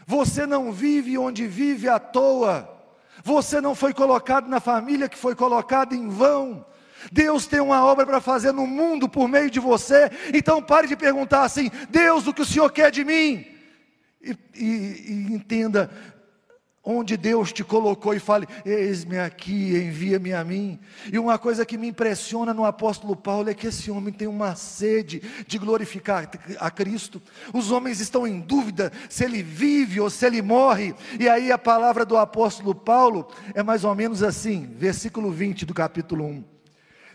Você 0.06 0.46
não 0.46 0.72
vive 0.72 1.18
onde 1.18 1.48
vive 1.48 1.88
à 1.88 1.98
toa. 1.98 2.70
Você 3.24 3.62
não 3.62 3.74
foi 3.74 3.94
colocado 3.94 4.50
na 4.50 4.60
família 4.60 5.08
que 5.08 5.18
foi 5.18 5.34
colocado 5.34 5.96
em 5.96 6.10
vão. 6.10 6.66
Deus 7.12 7.48
tem 7.48 7.62
uma 7.62 7.84
obra 7.86 8.06
para 8.06 8.22
fazer 8.22 8.52
no 8.52 8.68
mundo 8.68 9.08
por 9.08 9.28
meio 9.28 9.50
de 9.50 9.60
você. 9.60 10.12
Então 10.34 10.62
pare 10.62 10.88
de 10.88 10.96
perguntar 10.98 11.44
assim: 11.44 11.72
Deus, 11.90 12.28
o 12.28 12.34
que 12.34 12.42
o 12.42 12.46
Senhor 12.46 12.70
quer 12.72 12.92
de 12.92 13.06
mim? 13.06 13.46
E, 14.22 14.38
e, 14.56 14.66
e 14.66 15.34
entenda, 15.34 15.90
onde 16.84 17.16
Deus 17.16 17.54
te 17.54 17.64
colocou 17.64 18.14
e 18.14 18.20
fale: 18.20 18.48
Eis-me 18.66 19.18
aqui, 19.18 19.76
envia-me 19.76 20.34
a 20.34 20.44
mim. 20.44 20.80
E 21.12 21.18
uma 21.18 21.38
coisa 21.38 21.66
que 21.66 21.78
me 21.78 21.88
impressiona 21.88 22.54
no 22.54 22.66
apóstolo 22.66 23.16
Paulo 23.16 23.50
é 23.50 23.54
que 23.54 23.68
esse 23.68 23.90
homem 23.90 24.14
tem 24.14 24.28
uma 24.28 24.56
sede 24.56 25.22
de 25.48 25.58
glorificar 25.58 26.30
a 26.60 26.70
Cristo. 26.70 27.22
Os 27.54 27.72
homens 27.72 28.02
estão 28.02 28.28
em 28.28 28.40
dúvida 28.40 28.92
se 29.10 29.24
ele 29.24 29.42
vive 29.42 30.02
ou 30.02 30.10
se 30.10 30.26
ele 30.26 30.42
morre. 30.42 30.94
E 31.20 31.30
aí 31.30 31.52
a 31.52 31.58
palavra 31.58 32.06
do 32.06 32.18
apóstolo 32.18 32.76
Paulo 32.76 33.28
é 33.54 33.64
mais 33.64 33.86
ou 33.86 33.96
menos 33.96 34.22
assim, 34.22 34.76
versículo 34.78 35.32
20 35.32 35.66
do 35.66 35.74
capítulo 35.74 36.26
1. 36.26 36.44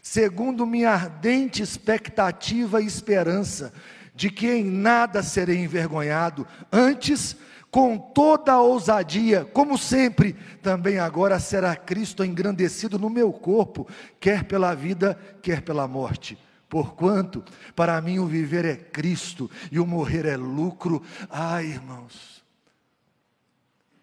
Segundo 0.00 0.64
minha 0.64 0.90
ardente 0.90 1.62
expectativa 1.62 2.80
e 2.80 2.86
esperança, 2.86 3.72
de 4.14 4.30
que 4.30 4.50
em 4.50 4.64
nada 4.64 5.22
serei 5.22 5.58
envergonhado, 5.58 6.46
antes 6.72 7.36
com 7.70 7.98
toda 7.98 8.52
a 8.52 8.62
ousadia, 8.62 9.44
como 9.44 9.76
sempre, 9.76 10.34
também 10.62 10.98
agora 10.98 11.38
será 11.38 11.76
Cristo 11.76 12.24
engrandecido 12.24 12.98
no 12.98 13.10
meu 13.10 13.32
corpo, 13.32 13.86
quer 14.18 14.44
pela 14.44 14.74
vida, 14.74 15.18
quer 15.42 15.60
pela 15.60 15.86
morte. 15.86 16.38
Porquanto, 16.68 17.44
para 17.74 18.00
mim 18.00 18.18
o 18.18 18.26
viver 18.26 18.64
é 18.64 18.76
Cristo 18.76 19.50
e 19.72 19.78
o 19.78 19.86
morrer 19.86 20.26
é 20.26 20.36
lucro. 20.36 21.02
Ai, 21.30 21.66
irmãos, 21.66 22.44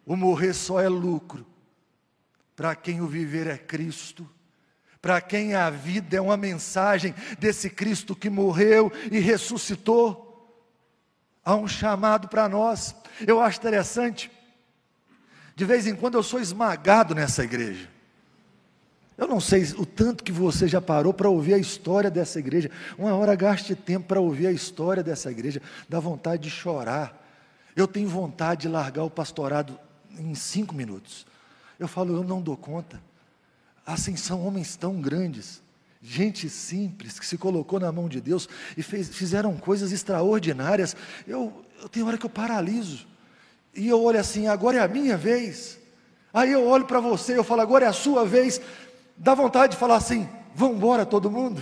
o 0.06 0.16
morrer 0.16 0.54
só 0.54 0.80
é 0.80 0.90
lucro. 0.90 1.46
Para 2.56 2.76
quem 2.76 3.02
o 3.02 3.08
viver 3.08 3.48
é 3.48 3.58
Cristo, 3.58 4.28
para 5.02 5.22
quem 5.22 5.54
a 5.54 5.70
vida 5.70 6.18
é 6.18 6.22
uma 6.22 6.38
mensagem 6.38 7.14
desse 7.38 7.70
Cristo 7.70 8.16
que 8.16 8.30
morreu 8.30 8.92
e 9.12 9.20
ressuscitou. 9.20 10.25
Há 11.46 11.56
um 11.56 11.68
chamado 11.68 12.28
para 12.28 12.50
nós. 12.50 12.96
Eu 13.26 13.40
acho 13.40 13.60
interessante. 13.60 14.32
De 15.56 15.64
vez 15.64 15.86
em 15.86 15.96
quando 15.96 16.16
eu 16.16 16.24
sou 16.24 16.42
esmagado 16.42 17.14
nessa 17.14 17.44
igreja. 17.44 17.88
Eu 19.16 19.28
não 19.28 19.40
sei 19.40 19.64
o 19.78 19.86
tanto 19.86 20.24
que 20.24 20.32
você 20.32 20.68
já 20.68 20.82
parou 20.82 21.14
para 21.14 21.30
ouvir 21.30 21.54
a 21.54 21.58
história 21.58 22.10
dessa 22.10 22.40
igreja. 22.40 22.72
Uma 22.98 23.16
hora 23.16 23.36
gaste 23.36 23.76
tempo 23.76 24.08
para 24.08 24.20
ouvir 24.20 24.48
a 24.48 24.52
história 24.52 25.04
dessa 25.04 25.30
igreja. 25.32 25.62
Dá 25.88 26.00
vontade 26.00 26.42
de 26.42 26.50
chorar. 26.50 27.24
Eu 27.76 27.88
tenho 27.88 28.10
vontade 28.10 28.64
de 28.64 28.68
largar 28.68 29.04
o 29.04 29.10
pastorado 29.10 29.80
em 30.18 30.34
cinco 30.34 30.74
minutos. 30.74 31.28
Eu 31.80 31.88
falo, 31.88 32.16
eu 32.16 32.24
não 32.24 32.42
dou 32.42 32.58
conta. 32.58 33.02
Assim, 33.86 34.16
são 34.16 34.46
homens 34.46 34.76
tão 34.76 35.00
grandes 35.00 35.62
gente 36.06 36.50
simples 36.50 37.20
que 37.20 37.26
se 37.26 37.38
colocou 37.38 37.80
na 37.80 37.92
mão 37.92 38.08
de 38.08 38.22
Deus 38.22 38.48
e 38.78 38.84
fez, 38.84 39.10
fizeram 39.10 39.58
coisas 39.58 39.92
extraordinárias. 39.92 40.96
Eu, 41.28 41.66
eu 41.82 41.90
tenho 41.90 42.06
hora 42.06 42.18
que 42.18 42.26
eu 42.26 42.30
paraliso. 42.30 43.08
E 43.76 43.88
eu 43.88 44.02
olho 44.02 44.20
assim, 44.20 44.48
agora 44.48 44.78
é 44.78 44.82
a 44.82 44.88
minha 44.88 45.18
vez. 45.18 45.80
Aí 46.34 46.52
eu 46.52 46.66
olho 46.66 46.86
para 46.86 47.00
você, 47.00 47.38
eu 47.38 47.44
falo, 47.44 47.62
agora 47.62 47.86
é 47.86 47.88
a 47.88 47.94
sua 47.94 48.26
vez. 48.26 48.62
Dá 49.18 49.34
vontade 49.34 49.74
de 49.74 49.80
falar 49.80 49.96
assim, 49.96 50.30
vamos 50.54 50.78
embora 50.78 51.06
todo 51.06 51.32
mundo. 51.32 51.62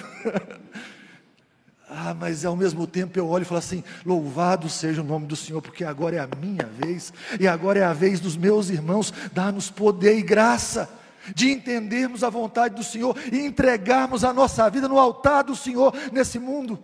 ah, 1.90 2.14
mas 2.14 2.44
ao 2.44 2.56
mesmo 2.56 2.86
tempo 2.86 3.18
eu 3.18 3.28
olho 3.28 3.44
e 3.44 3.46
falo 3.46 3.60
assim: 3.60 3.84
louvado 4.06 4.68
seja 4.68 5.02
o 5.02 5.06
nome 5.06 5.26
do 5.26 5.36
Senhor, 5.36 5.62
porque 5.62 5.84
agora 5.84 6.18
é 6.18 6.20
a 6.20 6.30
minha 6.40 6.66
vez, 6.66 7.14
e 7.40 7.48
agora 7.48 7.80
é 7.80 7.84
a 7.84 7.94
vez 7.94 8.20
dos 8.20 8.36
meus 8.36 8.70
irmãos, 8.70 9.14
dá-nos 9.32 9.70
poder 9.70 10.18
e 10.18 10.22
graça 10.22 10.90
de 11.34 11.52
entendermos 11.52 12.24
a 12.24 12.30
vontade 12.30 12.76
do 12.76 12.84
Senhor 12.84 13.18
e 13.32 13.40
entregarmos 13.40 14.24
a 14.24 14.34
nossa 14.34 14.70
vida 14.70 14.88
no 14.88 15.00
altar 15.00 15.44
do 15.44 15.56
Senhor 15.56 15.94
nesse 16.12 16.40
mundo. 16.40 16.84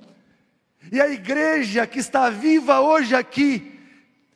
E 0.91 1.01
a 1.01 1.09
igreja 1.09 1.85
que 1.85 1.99
está 1.99 2.29
viva 2.29 2.79
hoje 2.79 3.15
aqui, 3.15 3.79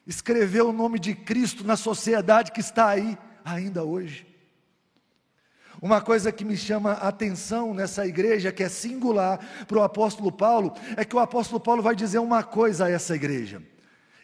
escreveu 0.05 0.69
o 0.69 0.73
nome 0.73 0.99
de 0.99 1.15
Cristo 1.15 1.63
na 1.63 1.77
sociedade 1.77 2.51
que 2.51 2.59
está 2.59 2.89
aí 2.89 3.17
ainda 3.43 3.83
hoje. 3.83 4.27
Uma 5.81 5.99
coisa 5.99 6.31
que 6.31 6.45
me 6.45 6.55
chama 6.55 6.93
a 6.93 7.09
atenção 7.09 7.73
nessa 7.73 8.05
igreja, 8.07 8.51
que 8.51 8.63
é 8.63 8.69
singular 8.69 9.37
para 9.67 9.77
o 9.77 9.83
apóstolo 9.83 10.31
Paulo, 10.31 10.73
é 10.95 11.03
que 11.03 11.15
o 11.15 11.19
apóstolo 11.19 11.59
Paulo 11.59 11.81
vai 11.81 11.95
dizer 11.95 12.19
uma 12.19 12.43
coisa 12.43 12.85
a 12.85 12.89
essa 12.89 13.15
igreja. 13.15 13.61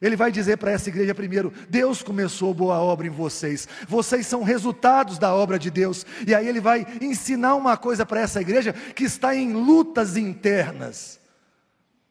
Ele 0.02 0.16
vai 0.16 0.32
dizer 0.32 0.58
para 0.58 0.72
essa 0.72 0.90
igreja 0.90 1.14
primeiro: 1.14 1.54
Deus 1.70 2.02
começou 2.02 2.54
boa 2.54 2.80
obra 2.80 3.08
em 3.08 3.12
vocês, 3.12 3.68
vocês 3.88 4.26
são 4.28 4.44
resultados 4.44 5.18
da 5.18 5.34
obra 5.34 5.60
de 5.60 5.70
Deus. 5.70 6.06
E 6.26 6.34
aí 6.34 6.48
ele 6.48 6.62
vai 6.62 6.86
ensinar 7.02 7.56
uma 7.56 7.76
coisa 7.78 8.06
para 8.06 8.22
essa 8.22 8.42
igreja 8.42 8.74
que 8.74 9.04
está 9.04 9.36
em 9.36 9.54
lutas 9.54 10.16
internas. 10.16 11.20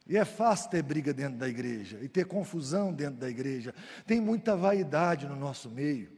E 0.09 0.17
é 0.17 0.25
fácil 0.25 0.71
ter 0.71 0.83
briga 0.83 1.13
dentro 1.13 1.39
da 1.39 1.49
igreja 1.49 1.99
e 2.01 2.09
ter 2.09 2.25
confusão 2.25 2.93
dentro 2.93 3.17
da 3.17 3.29
igreja. 3.29 3.75
Tem 4.07 4.21
muita 4.21 4.57
vaidade 4.57 5.27
no 5.27 5.37
nosso 5.37 5.71
meio. 5.71 6.18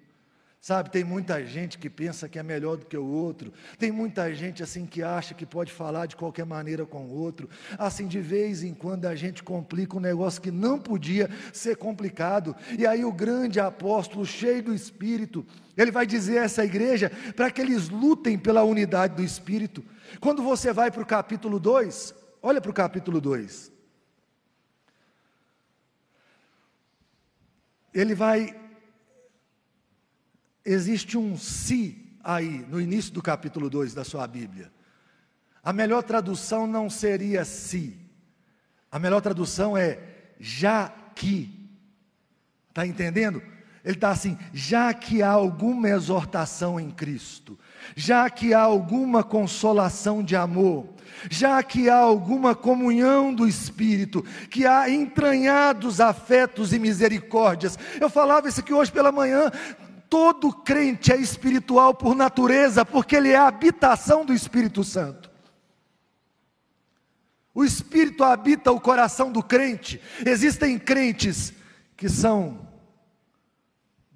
Sabe, 0.60 0.90
tem 0.90 1.02
muita 1.02 1.42
gente 1.42 1.78
que 1.78 1.88
pensa 1.88 2.28
que 2.28 2.38
é 2.38 2.42
melhor 2.42 2.76
do 2.76 2.84
que 2.84 2.96
o 2.96 3.06
outro. 3.06 3.50
Tem 3.78 3.90
muita 3.90 4.34
gente 4.34 4.62
assim 4.62 4.84
que 4.84 5.02
acha 5.02 5.32
que 5.32 5.46
pode 5.46 5.72
falar 5.72 6.04
de 6.04 6.16
qualquer 6.16 6.44
maneira 6.44 6.84
com 6.84 7.06
o 7.06 7.18
outro. 7.18 7.48
Assim, 7.78 8.06
de 8.06 8.20
vez 8.20 8.62
em 8.62 8.74
quando 8.74 9.06
a 9.06 9.14
gente 9.14 9.42
complica 9.42 9.96
um 9.96 10.00
negócio 10.00 10.42
que 10.42 10.50
não 10.50 10.78
podia 10.78 11.30
ser 11.50 11.78
complicado. 11.78 12.54
E 12.78 12.86
aí 12.86 13.06
o 13.06 13.12
grande 13.12 13.58
apóstolo, 13.58 14.26
cheio 14.26 14.62
do 14.62 14.74
Espírito, 14.74 15.46
ele 15.78 15.90
vai 15.90 16.06
dizer 16.06 16.40
a 16.40 16.44
essa 16.44 16.62
igreja 16.62 17.10
para 17.34 17.50
que 17.50 17.62
eles 17.62 17.88
lutem 17.88 18.38
pela 18.38 18.62
unidade 18.62 19.16
do 19.16 19.24
Espírito. 19.24 19.82
Quando 20.20 20.42
você 20.42 20.74
vai 20.74 20.90
para 20.90 21.02
o 21.02 21.06
capítulo 21.06 21.58
2, 21.58 22.14
olha 22.42 22.60
para 22.60 22.70
o 22.70 22.74
capítulo 22.74 23.18
2. 23.18 23.72
Ele 27.94 28.14
vai 28.14 28.54
existe 30.64 31.16
um 31.16 31.36
se 31.36 32.10
aí, 32.22 32.64
no 32.68 32.80
início 32.80 33.12
do 33.12 33.22
capítulo 33.22 33.70
2 33.70 33.94
da 33.94 34.04
sua 34.04 34.26
Bíblia. 34.26 34.70
A 35.62 35.72
melhor 35.72 36.02
tradução 36.02 36.66
não 36.66 36.88
seria 36.88 37.44
se. 37.44 37.96
A 38.90 38.98
melhor 38.98 39.20
tradução 39.20 39.76
é 39.76 39.98
já 40.38 40.92
que. 41.14 41.68
Está 42.68 42.86
entendendo? 42.86 43.42
Ele 43.84 43.94
está 43.94 44.10
assim: 44.10 44.38
já 44.52 44.92
que 44.92 45.22
há 45.22 45.30
alguma 45.30 45.88
exortação 45.88 46.78
em 46.78 46.90
Cristo, 46.90 47.58
já 47.94 48.28
que 48.28 48.54
há 48.54 48.60
alguma 48.60 49.22
consolação 49.22 50.22
de 50.22 50.36
amor, 50.36 50.86
já 51.30 51.62
que 51.62 51.88
há 51.88 51.96
alguma 51.96 52.54
comunhão 52.54 53.34
do 53.34 53.46
Espírito, 53.46 54.22
que 54.50 54.66
há 54.66 54.88
entranhados 54.88 56.00
afetos 56.00 56.72
e 56.72 56.78
misericórdias. 56.78 57.78
Eu 58.00 58.08
falava 58.08 58.48
isso 58.48 58.60
aqui 58.60 58.72
hoje 58.72 58.92
pela 58.92 59.12
manhã. 59.12 59.50
Todo 60.10 60.52
crente 60.52 61.12
é 61.12 61.16
espiritual 61.16 61.94
por 61.94 62.16
natureza, 62.16 62.84
porque 62.84 63.14
ele 63.14 63.28
é 63.28 63.36
a 63.36 63.46
habitação 63.46 64.24
do 64.24 64.34
Espírito 64.34 64.82
Santo. 64.82 65.30
O 67.54 67.64
Espírito 67.64 68.24
habita 68.24 68.72
o 68.72 68.80
coração 68.80 69.30
do 69.30 69.40
crente. 69.40 70.00
Existem 70.26 70.78
crentes 70.80 71.52
que 71.96 72.08
são 72.08 72.68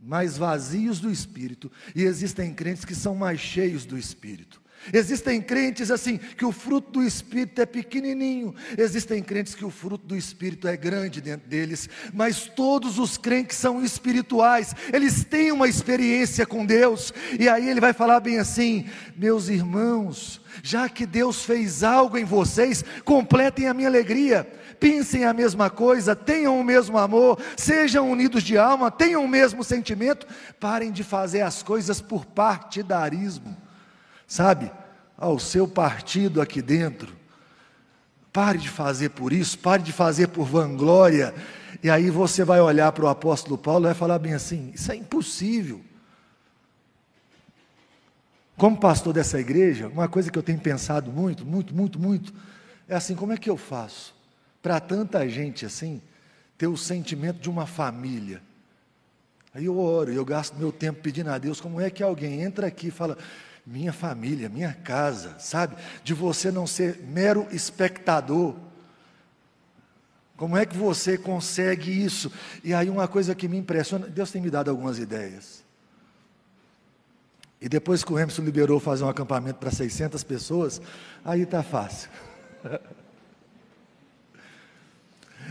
mais 0.02 0.36
vazios 0.36 0.98
do 0.98 1.10
Espírito, 1.10 1.70
e 1.94 2.02
existem 2.02 2.52
crentes 2.52 2.84
que 2.84 2.94
são 2.94 3.14
mais 3.14 3.38
cheios 3.38 3.86
do 3.86 3.96
Espírito. 3.96 4.63
Existem 4.92 5.40
crentes 5.40 5.90
assim 5.90 6.18
que 6.18 6.44
o 6.44 6.52
fruto 6.52 6.92
do 6.92 7.02
Espírito 7.02 7.60
é 7.60 7.66
pequenininho, 7.66 8.54
existem 8.76 9.22
crentes 9.22 9.54
que 9.54 9.64
o 9.64 9.70
fruto 9.70 10.06
do 10.06 10.16
Espírito 10.16 10.68
é 10.68 10.76
grande 10.76 11.20
dentro 11.20 11.48
deles, 11.48 11.88
mas 12.12 12.46
todos 12.46 12.98
os 12.98 13.16
crentes 13.16 13.56
são 13.56 13.82
espirituais, 13.82 14.74
eles 14.92 15.24
têm 15.24 15.52
uma 15.52 15.68
experiência 15.68 16.44
com 16.44 16.66
Deus, 16.66 17.12
e 17.38 17.48
aí 17.48 17.68
ele 17.68 17.80
vai 17.80 17.92
falar 17.92 18.20
bem 18.20 18.38
assim: 18.38 18.86
meus 19.16 19.48
irmãos, 19.48 20.40
já 20.62 20.88
que 20.88 21.06
Deus 21.06 21.44
fez 21.44 21.82
algo 21.82 22.18
em 22.18 22.24
vocês, 22.24 22.84
completem 23.04 23.68
a 23.68 23.74
minha 23.74 23.88
alegria, 23.88 24.44
pensem 24.78 25.24
a 25.24 25.32
mesma 25.32 25.70
coisa, 25.70 26.14
tenham 26.14 26.60
o 26.60 26.64
mesmo 26.64 26.98
amor, 26.98 27.40
sejam 27.56 28.10
unidos 28.10 28.42
de 28.42 28.58
alma, 28.58 28.90
tenham 28.90 29.24
o 29.24 29.28
mesmo 29.28 29.64
sentimento, 29.64 30.26
parem 30.60 30.92
de 30.92 31.02
fazer 31.02 31.40
as 31.40 31.62
coisas 31.62 32.00
por 32.00 32.26
partidarismo 32.26 33.63
sabe, 34.26 34.70
ao 35.16 35.38
seu 35.38 35.66
partido 35.66 36.40
aqui 36.40 36.60
dentro. 36.60 37.14
Pare 38.32 38.58
de 38.58 38.68
fazer 38.68 39.10
por 39.10 39.32
isso, 39.32 39.58
pare 39.58 39.82
de 39.82 39.92
fazer 39.92 40.28
por 40.28 40.44
vanglória. 40.46 41.34
E 41.82 41.88
aí 41.88 42.10
você 42.10 42.44
vai 42.44 42.60
olhar 42.60 42.90
para 42.92 43.04
o 43.04 43.08
apóstolo 43.08 43.56
Paulo 43.56 43.84
e 43.84 43.88
vai 43.88 43.94
falar 43.94 44.18
bem 44.18 44.34
assim: 44.34 44.72
isso 44.74 44.90
é 44.90 44.96
impossível. 44.96 45.80
Como 48.56 48.78
pastor 48.78 49.12
dessa 49.12 49.38
igreja, 49.38 49.88
uma 49.88 50.08
coisa 50.08 50.30
que 50.30 50.38
eu 50.38 50.42
tenho 50.42 50.58
pensado 50.58 51.10
muito, 51.10 51.44
muito, 51.44 51.74
muito, 51.74 51.98
muito, 51.98 52.34
é 52.88 52.94
assim: 52.94 53.14
como 53.14 53.32
é 53.32 53.36
que 53.36 53.48
eu 53.48 53.56
faço 53.56 54.14
para 54.62 54.80
tanta 54.80 55.28
gente 55.28 55.64
assim 55.64 56.02
ter 56.58 56.66
o 56.66 56.76
sentimento 56.76 57.38
de 57.40 57.48
uma 57.48 57.66
família? 57.66 58.42
Aí 59.54 59.66
eu 59.66 59.78
oro, 59.78 60.10
eu 60.12 60.24
gasto 60.24 60.56
meu 60.56 60.72
tempo 60.72 61.00
pedindo 61.00 61.30
a 61.30 61.38
Deus, 61.38 61.60
como 61.60 61.80
é 61.80 61.88
que 61.88 62.02
alguém 62.02 62.40
entra 62.42 62.66
aqui 62.66 62.88
e 62.88 62.90
fala, 62.90 63.16
minha 63.66 63.92
família, 63.92 64.48
minha 64.48 64.72
casa, 64.72 65.38
sabe? 65.38 65.76
De 66.02 66.12
você 66.12 66.50
não 66.50 66.66
ser 66.66 66.98
mero 67.00 67.46
espectador. 67.50 68.54
Como 70.36 70.56
é 70.56 70.66
que 70.66 70.76
você 70.76 71.16
consegue 71.16 71.90
isso? 71.90 72.30
E 72.62 72.74
aí, 72.74 72.90
uma 72.90 73.08
coisa 73.08 73.34
que 73.34 73.48
me 73.48 73.56
impressiona, 73.56 74.06
Deus 74.06 74.30
tem 74.30 74.42
me 74.42 74.50
dado 74.50 74.70
algumas 74.70 74.98
ideias. 74.98 75.64
E 77.60 77.68
depois 77.68 78.04
que 78.04 78.12
o 78.12 78.18
Emerson 78.18 78.42
liberou 78.42 78.78
fazer 78.78 79.04
um 79.04 79.08
acampamento 79.08 79.58
para 79.58 79.70
600 79.70 80.22
pessoas, 80.24 80.82
aí 81.24 81.42
está 81.42 81.62
fácil. 81.62 82.10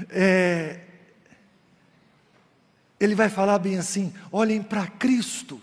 É, 0.09 0.79
ele 2.99 3.13
vai 3.13 3.29
falar 3.29 3.59
bem 3.59 3.77
assim: 3.77 4.11
olhem 4.31 4.61
para 4.63 4.87
Cristo. 4.87 5.61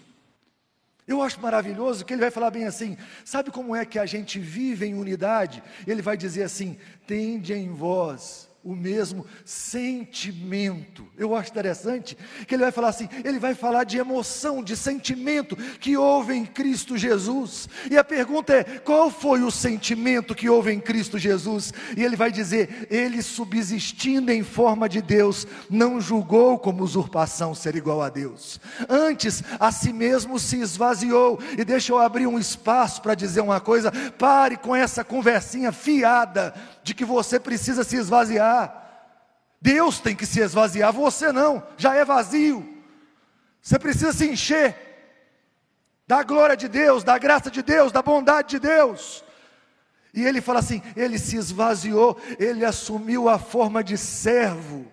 Eu 1.10 1.22
acho 1.22 1.40
maravilhoso 1.40 2.04
que 2.04 2.14
ele 2.14 2.20
vai 2.20 2.30
falar 2.30 2.50
bem 2.50 2.66
assim: 2.66 2.96
sabe 3.24 3.50
como 3.50 3.74
é 3.74 3.84
que 3.84 3.98
a 3.98 4.06
gente 4.06 4.38
vive 4.38 4.86
em 4.86 4.94
unidade? 4.94 5.62
Ele 5.86 6.00
vai 6.00 6.16
dizer 6.16 6.44
assim: 6.44 6.78
tende 7.06 7.52
em 7.52 7.68
vós 7.68 8.49
o 8.62 8.74
mesmo 8.74 9.24
sentimento. 9.44 11.06
Eu 11.16 11.34
acho 11.34 11.50
interessante 11.50 12.16
que 12.46 12.54
ele 12.54 12.62
vai 12.62 12.72
falar 12.72 12.88
assim, 12.88 13.08
ele 13.24 13.38
vai 13.38 13.54
falar 13.54 13.84
de 13.84 13.96
emoção, 13.96 14.62
de 14.62 14.76
sentimento 14.76 15.56
que 15.56 15.96
houve 15.96 16.34
em 16.34 16.44
Cristo 16.44 16.96
Jesus. 16.96 17.68
E 17.90 17.96
a 17.96 18.04
pergunta 18.04 18.52
é: 18.52 18.64
qual 18.64 19.10
foi 19.10 19.42
o 19.42 19.50
sentimento 19.50 20.34
que 20.34 20.48
houve 20.48 20.72
em 20.72 20.80
Cristo 20.80 21.18
Jesus? 21.18 21.72
E 21.96 22.04
ele 22.04 22.16
vai 22.16 22.30
dizer: 22.30 22.86
ele 22.90 23.22
subsistindo 23.22 24.30
em 24.30 24.42
forma 24.42 24.88
de 24.88 25.00
Deus, 25.00 25.46
não 25.70 25.98
julgou 25.98 26.58
como 26.58 26.84
usurpação 26.84 27.54
ser 27.54 27.76
igual 27.76 28.02
a 28.02 28.10
Deus. 28.10 28.60
Antes, 28.88 29.42
a 29.58 29.72
si 29.72 29.92
mesmo 29.92 30.38
se 30.38 30.60
esvaziou. 30.60 31.40
E 31.56 31.64
deixa 31.64 31.92
eu 31.92 31.98
abrir 31.98 32.26
um 32.26 32.38
espaço 32.38 33.00
para 33.00 33.14
dizer 33.14 33.40
uma 33.40 33.60
coisa: 33.60 33.90
pare 34.18 34.58
com 34.58 34.76
essa 34.76 35.02
conversinha 35.02 35.72
fiada 35.72 36.52
de 36.82 36.94
que 36.94 37.04
você 37.04 37.40
precisa 37.40 37.84
se 37.84 37.96
esvaziar. 37.96 38.49
Deus 39.60 40.00
tem 40.00 40.16
que 40.16 40.26
se 40.26 40.40
esvaziar, 40.40 40.92
você 40.92 41.32
não, 41.32 41.66
já 41.76 41.94
é 41.94 42.04
vazio. 42.04 42.66
Você 43.60 43.78
precisa 43.78 44.12
se 44.12 44.26
encher 44.28 44.76
da 46.06 46.22
glória 46.22 46.56
de 46.56 46.66
Deus, 46.66 47.04
da 47.04 47.18
graça 47.18 47.50
de 47.50 47.62
Deus, 47.62 47.92
da 47.92 48.02
bondade 48.02 48.48
de 48.50 48.58
Deus. 48.58 49.22
E 50.12 50.24
ele 50.24 50.40
fala 50.40 50.58
assim: 50.58 50.82
ele 50.96 51.18
se 51.18 51.36
esvaziou, 51.36 52.20
ele 52.38 52.64
assumiu 52.64 53.28
a 53.28 53.38
forma 53.38 53.84
de 53.84 53.96
servo. 53.96 54.90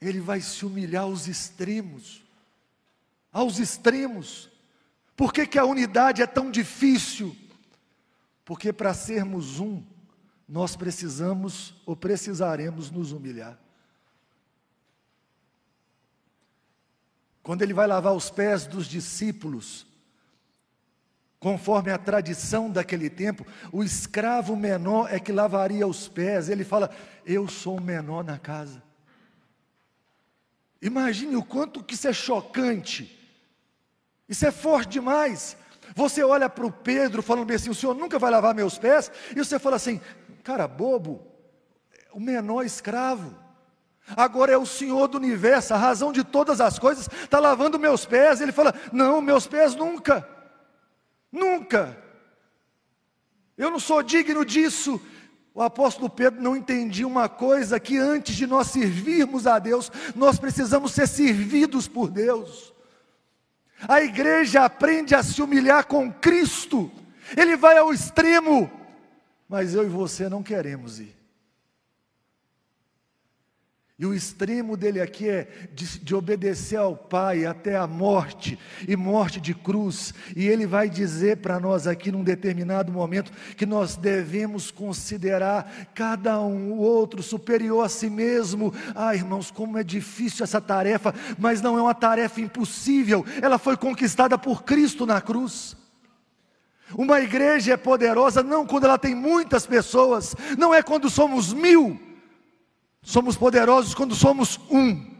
Ele 0.00 0.20
vai 0.20 0.40
se 0.40 0.64
humilhar 0.64 1.04
aos 1.04 1.28
extremos, 1.28 2.24
aos 3.32 3.58
extremos. 3.58 4.50
Por 5.16 5.32
que, 5.32 5.46
que 5.46 5.58
a 5.58 5.64
unidade 5.64 6.22
é 6.22 6.26
tão 6.26 6.50
difícil? 6.50 7.36
Porque 8.44 8.72
para 8.72 8.92
sermos 8.94 9.60
um, 9.60 9.84
nós 10.48 10.76
precisamos 10.76 11.74
ou 11.86 11.96
precisaremos 11.96 12.90
nos 12.90 13.12
humilhar. 13.12 13.58
Quando 17.42 17.62
ele 17.62 17.74
vai 17.74 17.86
lavar 17.86 18.14
os 18.14 18.30
pés 18.30 18.66
dos 18.66 18.86
discípulos, 18.86 19.86
conforme 21.40 21.90
a 21.90 21.98
tradição 21.98 22.70
daquele 22.70 23.10
tempo, 23.10 23.44
o 23.72 23.82
escravo 23.82 24.54
menor 24.54 25.12
é 25.12 25.18
que 25.18 25.32
lavaria 25.32 25.86
os 25.86 26.06
pés. 26.06 26.48
Ele 26.48 26.64
fala: 26.64 26.90
Eu 27.26 27.48
sou 27.48 27.78
o 27.78 27.80
menor 27.80 28.22
na 28.22 28.38
casa. 28.38 28.82
Imagine 30.80 31.36
o 31.36 31.44
quanto 31.44 31.82
que 31.82 31.94
isso 31.94 32.08
é 32.08 32.12
chocante. 32.12 33.18
Isso 34.28 34.46
é 34.46 34.52
forte 34.52 34.92
demais. 34.92 35.56
Você 35.94 36.22
olha 36.22 36.48
para 36.48 36.66
o 36.66 36.72
Pedro 36.72 37.22
falando 37.22 37.46
bem 37.46 37.56
assim: 37.56 37.70
o 37.70 37.74
senhor 37.74 37.94
nunca 37.94 38.18
vai 38.18 38.30
lavar 38.30 38.54
meus 38.54 38.78
pés? 38.78 39.10
E 39.30 39.34
você 39.36 39.58
fala 39.58 39.76
assim: 39.76 40.00
cara 40.42 40.66
bobo, 40.66 41.26
o 42.12 42.20
menor 42.20 42.64
escravo. 42.64 43.42
Agora 44.16 44.52
é 44.52 44.58
o 44.58 44.66
Senhor 44.66 45.06
do 45.06 45.16
universo, 45.16 45.72
a 45.72 45.76
razão 45.76 46.12
de 46.12 46.24
todas 46.24 46.60
as 46.60 46.76
coisas, 46.78 47.08
está 47.22 47.38
lavando 47.38 47.78
meus 47.78 48.04
pés. 48.04 48.40
Ele 48.40 48.52
fala: 48.52 48.74
Não, 48.92 49.20
meus 49.20 49.46
pés 49.46 49.74
nunca, 49.74 50.28
nunca. 51.30 51.96
Eu 53.56 53.70
não 53.70 53.78
sou 53.78 54.02
digno 54.02 54.44
disso. 54.44 55.00
O 55.54 55.60
apóstolo 55.60 56.08
Pedro 56.08 56.42
não 56.42 56.56
entendia 56.56 57.06
uma 57.06 57.28
coisa: 57.28 57.78
que 57.78 57.96
antes 57.96 58.34
de 58.34 58.46
nós 58.46 58.68
servirmos 58.68 59.46
a 59.46 59.58
Deus, 59.58 59.90
nós 60.14 60.38
precisamos 60.38 60.92
ser 60.92 61.06
servidos 61.06 61.86
por 61.86 62.10
Deus. 62.10 62.71
A 63.88 64.00
igreja 64.00 64.64
aprende 64.64 65.14
a 65.14 65.22
se 65.22 65.42
humilhar 65.42 65.86
com 65.86 66.12
Cristo. 66.12 66.90
Ele 67.36 67.56
vai 67.56 67.78
ao 67.78 67.92
extremo, 67.92 68.70
mas 69.48 69.74
eu 69.74 69.84
e 69.84 69.88
você 69.88 70.28
não 70.28 70.42
queremos 70.42 71.00
ir. 71.00 71.21
E 73.98 74.06
o 74.06 74.14
extremo 74.14 74.74
dele 74.74 75.02
aqui 75.02 75.28
é 75.28 75.68
de, 75.74 75.98
de, 76.00 76.14
obedecer 76.14 76.76
ao 76.76 76.96
Pai 76.96 77.44
até 77.44 77.76
a 77.76 77.86
morte 77.86 78.58
e 78.88 78.96
morte 78.96 79.38
de 79.38 79.54
cruz. 79.54 80.14
E 80.34 80.48
ele 80.48 80.66
vai 80.66 80.88
dizer 80.88 81.36
para 81.36 81.60
nós 81.60 81.86
aqui 81.86 82.10
num 82.10 82.24
determinado 82.24 82.90
momento 82.90 83.30
que 83.54 83.66
nós 83.66 83.94
devemos 83.94 84.70
considerar 84.70 85.90
cada 85.94 86.40
um 86.40 86.72
o 86.72 86.78
outro 86.78 87.22
superior 87.22 87.84
a 87.84 87.88
si 87.88 88.08
mesmo. 88.08 88.72
Ah, 88.94 89.14
irmãos, 89.14 89.50
como 89.50 89.76
é 89.76 89.84
difícil 89.84 90.42
essa 90.42 90.60
tarefa, 90.60 91.14
mas 91.38 91.60
não 91.60 91.78
é 91.78 91.82
uma 91.82 91.94
tarefa 91.94 92.40
impossível. 92.40 93.24
Ela 93.42 93.58
foi 93.58 93.76
conquistada 93.76 94.38
por 94.38 94.64
Cristo 94.64 95.04
na 95.04 95.20
cruz. 95.20 95.76
Uma 96.96 97.20
igreja 97.20 97.74
é 97.74 97.76
poderosa 97.76 98.42
não 98.42 98.66
quando 98.66 98.84
ela 98.84 98.98
tem 98.98 99.14
muitas 99.14 99.66
pessoas, 99.66 100.34
não 100.58 100.74
é 100.74 100.82
quando 100.82 101.10
somos 101.10 101.52
mil 101.52 102.11
Somos 103.02 103.36
poderosos 103.36 103.94
quando 103.94 104.14
somos 104.14 104.58
um. 104.70 105.10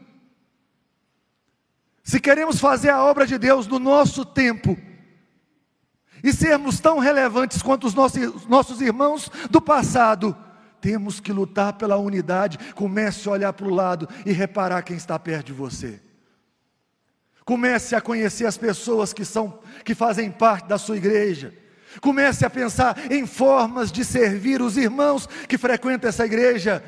Se 2.04 2.20
queremos 2.20 2.60
fazer 2.60 2.90
a 2.90 3.02
obra 3.02 3.26
de 3.26 3.36
Deus 3.38 3.66
no 3.66 3.78
nosso 3.78 4.24
tempo, 4.24 4.76
e 6.22 6.32
sermos 6.32 6.78
tão 6.78 6.98
relevantes 6.98 7.60
quanto 7.60 7.86
os 7.86 7.94
nossos, 7.94 8.46
nossos 8.46 8.80
irmãos 8.80 9.30
do 9.50 9.60
passado, 9.60 10.36
temos 10.80 11.18
que 11.18 11.32
lutar 11.32 11.72
pela 11.74 11.96
unidade. 11.96 12.58
Comece 12.74 13.28
a 13.28 13.32
olhar 13.32 13.52
para 13.52 13.66
o 13.66 13.74
lado 13.74 14.08
e 14.24 14.32
reparar 14.32 14.82
quem 14.82 14.96
está 14.96 15.18
perto 15.18 15.46
de 15.46 15.52
você. 15.52 16.00
Comece 17.44 17.96
a 17.96 18.00
conhecer 18.00 18.46
as 18.46 18.56
pessoas 18.56 19.12
que 19.12 19.24
são 19.24 19.60
que 19.84 19.94
fazem 19.94 20.30
parte 20.30 20.68
da 20.68 20.78
sua 20.78 20.96
igreja. 20.96 21.52
Comece 22.00 22.46
a 22.46 22.50
pensar 22.50 23.10
em 23.10 23.26
formas 23.26 23.90
de 23.90 24.04
servir 24.04 24.62
os 24.62 24.76
irmãos 24.76 25.28
que 25.48 25.58
frequentam 25.58 26.08
essa 26.08 26.24
igreja. 26.24 26.82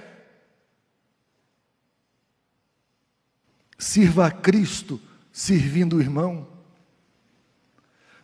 Sirva 3.79 4.27
a 4.27 4.31
Cristo 4.31 5.01
servindo 5.33 5.97
o 5.97 6.01
irmão. 6.01 6.47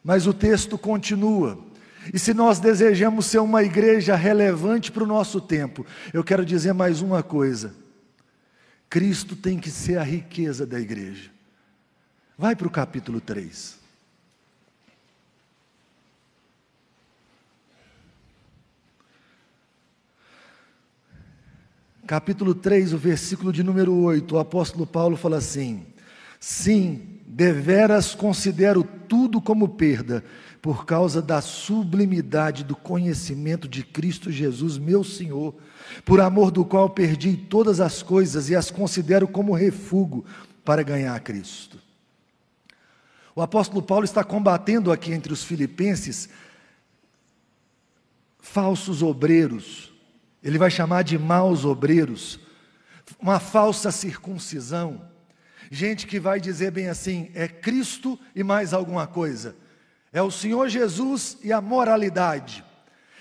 Mas 0.03 0.27
o 0.27 0.33
texto 0.33 0.79
continua. 0.79 1.59
E 2.13 2.19
se 2.19 2.33
nós 2.33 2.59
desejamos 2.59 3.27
ser 3.27 3.41
uma 3.41 3.63
igreja 3.63 4.15
relevante 4.15 4.91
para 4.91 5.05
o 5.05 5.07
nosso 5.07 5.41
tempo, 5.41 5.85
eu 6.15 6.25
quero 6.25 6.47
dizer 6.47 6.73
mais 6.73 7.03
uma 7.03 7.23
coisa: 7.23 7.75
Cristo 8.89 9.37
tem 9.37 9.59
que 9.59 9.71
ser 9.71 9.99
a 9.99 10.03
riqueza 10.03 10.67
da 10.67 10.81
igreja. 10.81 11.31
Vai 12.39 12.57
para 12.57 12.67
o 12.67 12.71
capítulo 12.71 13.21
3. 13.21 13.80
Capítulo 22.11 22.57
3, 22.57 22.93
o 22.93 22.99
versículo 22.99 23.53
de 23.53 23.63
número 23.63 23.95
8, 23.95 24.35
o 24.35 24.39
apóstolo 24.41 24.85
Paulo 24.85 25.17
fala 25.17 25.37
assim: 25.37 25.87
Sim, 26.41 27.21
deveras 27.25 28.17
considero 28.17 28.83
tudo 28.83 29.41
como 29.41 29.69
perda, 29.69 30.25
por 30.61 30.85
causa 30.85 31.23
da 31.23 31.41
sublimidade 31.41 32.65
do 32.65 32.75
conhecimento 32.75 33.69
de 33.69 33.85
Cristo 33.85 34.29
Jesus, 34.29 34.77
meu 34.77 35.05
Senhor, 35.05 35.55
por 36.05 36.21
amor 36.21 36.51
do 36.51 36.65
qual 36.65 36.91
perdi 36.91 37.37
todas 37.37 37.79
as 37.81 38.03
coisas 38.03 38.51
e 38.51 38.57
as 38.57 38.73
considero 38.73 39.29
como 39.29 39.55
refúgio 39.55 40.25
para 40.65 40.83
ganhar 40.83 41.15
a 41.15 41.21
Cristo. 41.21 41.79
O 43.37 43.41
apóstolo 43.41 43.83
Paulo 43.83 44.05
está 44.05 44.25
combatendo 44.25 44.91
aqui 44.91 45.13
entre 45.13 45.33
os 45.33 45.45
filipenses 45.45 46.29
falsos 48.41 49.01
obreiros, 49.01 49.90
ele 50.43 50.59
vai 50.59 50.71
chamar 50.71 51.03
de 51.03 51.19
maus 51.19 51.65
obreiros, 51.65 52.41
uma 53.21 53.39
falsa 53.39 53.91
circuncisão. 53.91 55.03
Gente 55.71 56.07
que 56.07 56.19
vai 56.19 56.41
dizer 56.41 56.71
bem 56.71 56.89
assim: 56.89 57.31
é 57.35 57.47
Cristo 57.47 58.19
e 58.35 58.43
mais 58.43 58.73
alguma 58.73 59.07
coisa. 59.07 59.55
É 60.13 60.21
o 60.21 60.31
Senhor 60.31 60.69
Jesus 60.69 61.39
e 61.43 61.53
a 61.53 61.61
moralidade. 61.61 62.65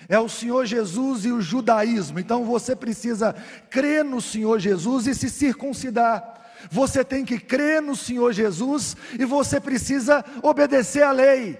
É 0.08 0.18
o 0.18 0.28
Senhor 0.28 0.66
Jesus 0.66 1.24
e 1.24 1.30
o 1.30 1.40
judaísmo. 1.40 2.18
Então 2.18 2.44
você 2.44 2.74
precisa 2.74 3.34
crer 3.68 4.04
no 4.04 4.20
Senhor 4.20 4.58
Jesus 4.58 5.06
e 5.06 5.14
se 5.14 5.30
circuncidar. 5.30 6.40
Você 6.70 7.04
tem 7.04 7.24
que 7.24 7.38
crer 7.38 7.80
no 7.80 7.94
Senhor 7.94 8.32
Jesus 8.32 8.96
e 9.18 9.24
você 9.24 9.60
precisa 9.60 10.24
obedecer 10.42 11.02
à 11.02 11.12
lei. 11.12 11.58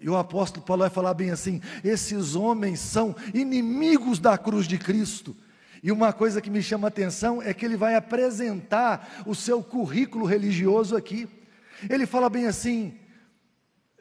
E 0.00 0.08
o 0.08 0.16
apóstolo 0.16 0.64
Paulo 0.64 0.82
vai 0.82 0.90
falar 0.90 1.14
bem 1.14 1.30
assim: 1.30 1.60
esses 1.84 2.34
homens 2.34 2.80
são 2.80 3.14
inimigos 3.34 4.18
da 4.18 4.38
cruz 4.38 4.66
de 4.66 4.78
Cristo. 4.78 5.36
E 5.82 5.92
uma 5.92 6.12
coisa 6.12 6.40
que 6.40 6.50
me 6.50 6.62
chama 6.62 6.86
a 6.86 6.88
atenção 6.88 7.40
é 7.40 7.54
que 7.54 7.64
ele 7.64 7.76
vai 7.76 7.94
apresentar 7.94 9.22
o 9.26 9.34
seu 9.34 9.62
currículo 9.62 10.24
religioso 10.24 10.96
aqui. 10.96 11.28
Ele 11.88 12.06
fala 12.06 12.28
bem 12.28 12.46
assim: 12.46 12.98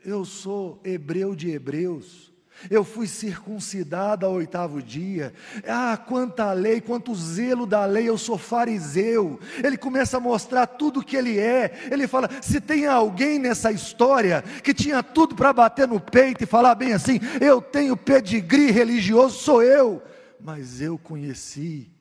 eu 0.04 0.24
sou 0.24 0.80
hebreu 0.84 1.36
de 1.36 1.50
hebreus, 1.50 2.32
eu 2.70 2.84
fui 2.84 3.08
circuncidado 3.08 4.26
ao 4.26 4.34
oitavo 4.34 4.82
dia. 4.82 5.34
Ah, 5.68 5.98
quanta 5.98 6.52
lei, 6.54 6.82
quanto 6.82 7.14
zelo 7.16 7.66
da 7.66 7.86
lei, 7.86 8.10
eu 8.10 8.18
sou 8.18 8.38
fariseu. 8.38 9.40
Ele 9.64 9.78
começa 9.78 10.18
a 10.18 10.20
mostrar 10.20 10.66
tudo 10.68 11.00
o 11.00 11.04
que 11.04 11.16
ele 11.16 11.40
é. 11.40 11.88
Ele 11.92 12.08
fala: 12.08 12.30
se 12.42 12.60
tem 12.60 12.88
alguém 12.88 13.40
nessa 13.40 13.72
história 13.72 14.42
que 14.64 14.74
tinha 14.74 15.04
tudo 15.04 15.36
para 15.36 15.54
bater 15.54 15.88
no 15.88 16.00
peito 16.00 16.44
e 16.44 16.48
falar 16.48 16.76
bem 16.76 16.94
assim, 16.94 17.20
eu 17.40 17.62
tenho 17.62 17.96
pedigree 17.96 18.72
religioso, 18.72 19.38
sou 19.40 19.62
eu. 19.62 20.02
Mas 20.40 20.82
eu 20.82 20.98
conheci 20.98 21.92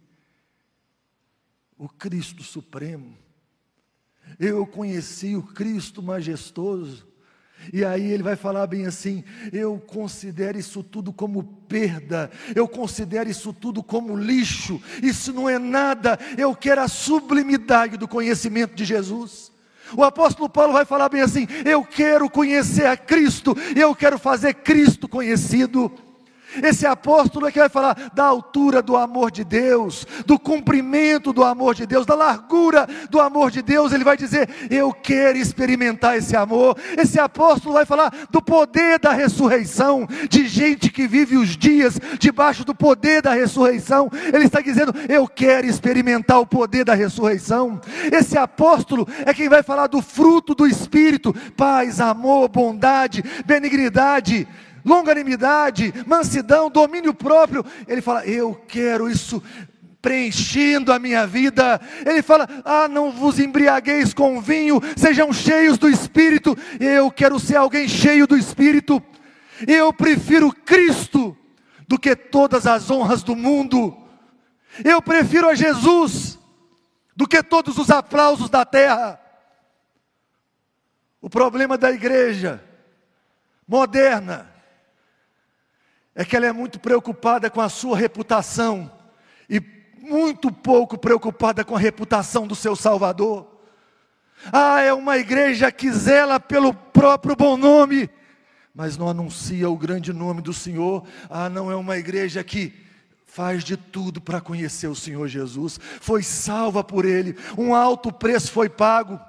o 1.76 1.88
Cristo 1.88 2.42
Supremo. 2.42 3.16
Eu 4.38 4.66
conheci 4.66 5.36
o 5.36 5.42
Cristo 5.42 6.02
majestoso. 6.02 7.06
E 7.72 7.84
aí 7.84 8.10
ele 8.12 8.22
vai 8.22 8.36
falar 8.36 8.66
bem 8.66 8.86
assim: 8.86 9.24
eu 9.52 9.78
considero 9.78 10.58
isso 10.58 10.82
tudo 10.82 11.12
como 11.12 11.42
perda, 11.42 12.30
eu 12.54 12.68
considero 12.68 13.28
isso 13.28 13.52
tudo 13.52 13.82
como 13.82 14.16
lixo, 14.16 14.80
isso 15.02 15.32
não 15.32 15.48
é 15.48 15.58
nada, 15.58 16.18
eu 16.38 16.54
quero 16.54 16.82
a 16.82 16.88
sublimidade 16.88 17.96
do 17.96 18.06
conhecimento 18.06 18.74
de 18.74 18.84
Jesus. 18.84 19.52
O 19.96 20.02
apóstolo 20.02 20.48
Paulo 20.48 20.72
vai 20.72 20.84
falar 20.84 21.08
bem 21.08 21.22
assim: 21.22 21.46
eu 21.64 21.84
quero 21.84 22.28
conhecer 22.30 22.86
a 22.86 22.96
Cristo, 22.96 23.56
eu 23.74 23.94
quero 23.94 24.18
fazer 24.18 24.54
Cristo 24.54 25.08
conhecido. 25.08 25.92
Esse 26.62 26.86
apóstolo 26.86 27.46
é 27.46 27.52
que 27.52 27.58
vai 27.58 27.68
falar 27.68 28.10
da 28.14 28.24
altura 28.24 28.82
do 28.82 28.96
amor 28.96 29.30
de 29.30 29.44
Deus, 29.44 30.06
do 30.24 30.38
cumprimento 30.38 31.32
do 31.32 31.44
amor 31.44 31.74
de 31.74 31.86
Deus, 31.86 32.06
da 32.06 32.14
largura 32.14 32.88
do 33.10 33.20
amor 33.20 33.50
de 33.50 33.62
Deus. 33.62 33.92
Ele 33.92 34.04
vai 34.04 34.16
dizer: 34.16 34.48
Eu 34.70 34.92
quero 34.92 35.38
experimentar 35.38 36.16
esse 36.16 36.36
amor. 36.36 36.76
Esse 36.96 37.18
apóstolo 37.18 37.74
vai 37.74 37.84
falar 37.84 38.12
do 38.30 38.42
poder 38.42 38.98
da 38.98 39.12
ressurreição, 39.12 40.06
de 40.28 40.46
gente 40.46 40.90
que 40.90 41.06
vive 41.06 41.36
os 41.36 41.56
dias 41.56 41.98
debaixo 42.18 42.64
do 42.64 42.74
poder 42.74 43.22
da 43.22 43.32
ressurreição. 43.32 44.10
Ele 44.32 44.44
está 44.44 44.60
dizendo: 44.60 44.94
Eu 45.08 45.26
quero 45.26 45.66
experimentar 45.66 46.40
o 46.40 46.46
poder 46.46 46.84
da 46.84 46.94
ressurreição. 46.94 47.80
Esse 48.12 48.36
apóstolo 48.38 49.06
é 49.24 49.32
quem 49.32 49.48
vai 49.48 49.62
falar 49.62 49.86
do 49.86 50.00
fruto 50.00 50.54
do 50.54 50.66
Espírito: 50.66 51.34
paz, 51.56 52.00
amor, 52.00 52.48
bondade, 52.48 53.22
benignidade 53.44 54.46
longanimidade, 54.87 55.92
mansidão, 56.07 56.70
domínio 56.70 57.12
próprio. 57.12 57.64
Ele 57.88 58.01
fala: 58.01 58.25
Eu 58.25 58.55
quero 58.68 59.11
isso 59.11 59.42
preenchendo 60.01 60.92
a 60.92 60.99
minha 61.01 61.27
vida. 61.27 61.81
Ele 62.07 62.22
fala: 62.22 62.49
Ah, 62.64 62.87
não 62.87 63.11
vos 63.11 63.40
embriagueis 63.40 64.14
com 64.14 64.40
vinho, 64.40 64.81
sejam 64.96 65.33
cheios 65.33 65.77
do 65.77 65.88
Espírito. 65.88 66.57
Eu 66.79 67.11
quero 67.11 67.40
ser 67.40 67.57
alguém 67.57 67.88
cheio 67.88 68.27
do 68.27 68.37
Espírito. 68.37 69.03
Eu 69.66 69.92
prefiro 69.92 70.53
Cristo 70.53 71.37
do 71.88 71.99
que 71.99 72.14
todas 72.14 72.66
as 72.66 72.88
honras 72.88 73.25
do 73.25 73.35
mundo. 73.35 73.96
Eu 74.85 75.03
prefiro 75.03 75.49
a 75.49 75.55
Jesus 75.55 76.38
do 77.16 77.27
que 77.27 77.42
todos 77.42 77.77
os 77.79 77.90
aplausos 77.90 78.49
da 78.49 78.64
terra. 78.64 79.18
O 81.20 81.31
problema 81.31 81.77
da 81.77 81.90
igreja 81.90 82.62
moderna 83.66 84.55
é 86.16 86.24
que 86.24 86.35
ela 86.35 86.46
é 86.46 86.52
muito 86.52 86.81
preocupada 86.81 87.50
com 87.50 87.61
a 87.61 87.68
sua 87.68 87.94
reputação 87.94 88.90
e 89.50 89.61
muito 90.00 90.50
pouco 90.50 90.96
preocupada 90.96 91.62
com 91.62 91.76
a 91.76 91.79
reputação 91.79 92.46
do 92.46 92.55
seu 92.55 92.74
Salvador. 92.74 93.46
Ah, 94.50 94.81
é 94.81 94.94
uma 94.94 95.18
igreja 95.18 95.70
que 95.70 95.92
zela 95.92 96.40
pelo 96.40 96.72
próprio 96.72 97.37
bom 97.37 97.59
nome, 97.59 98.09
mas 98.74 98.96
não 98.96 99.11
anuncia 99.11 99.68
o 99.68 99.76
grande 99.76 100.11
nome 100.11 100.40
do 100.40 100.55
Senhor. 100.55 101.07
Ah, 101.29 101.50
não 101.50 101.70
é 101.70 101.76
uma 101.76 101.98
igreja 101.98 102.42
que 102.42 102.72
faz 103.26 103.62
de 103.62 103.76
tudo 103.76 104.18
para 104.18 104.40
conhecer 104.40 104.87
o 104.87 104.94
Senhor 104.94 105.29
Jesus, 105.29 105.79
foi 106.00 106.22
salva 106.22 106.83
por 106.83 107.05
Ele, 107.05 107.37
um 107.59 107.74
alto 107.74 108.11
preço 108.11 108.50
foi 108.50 108.70
pago. 108.70 109.20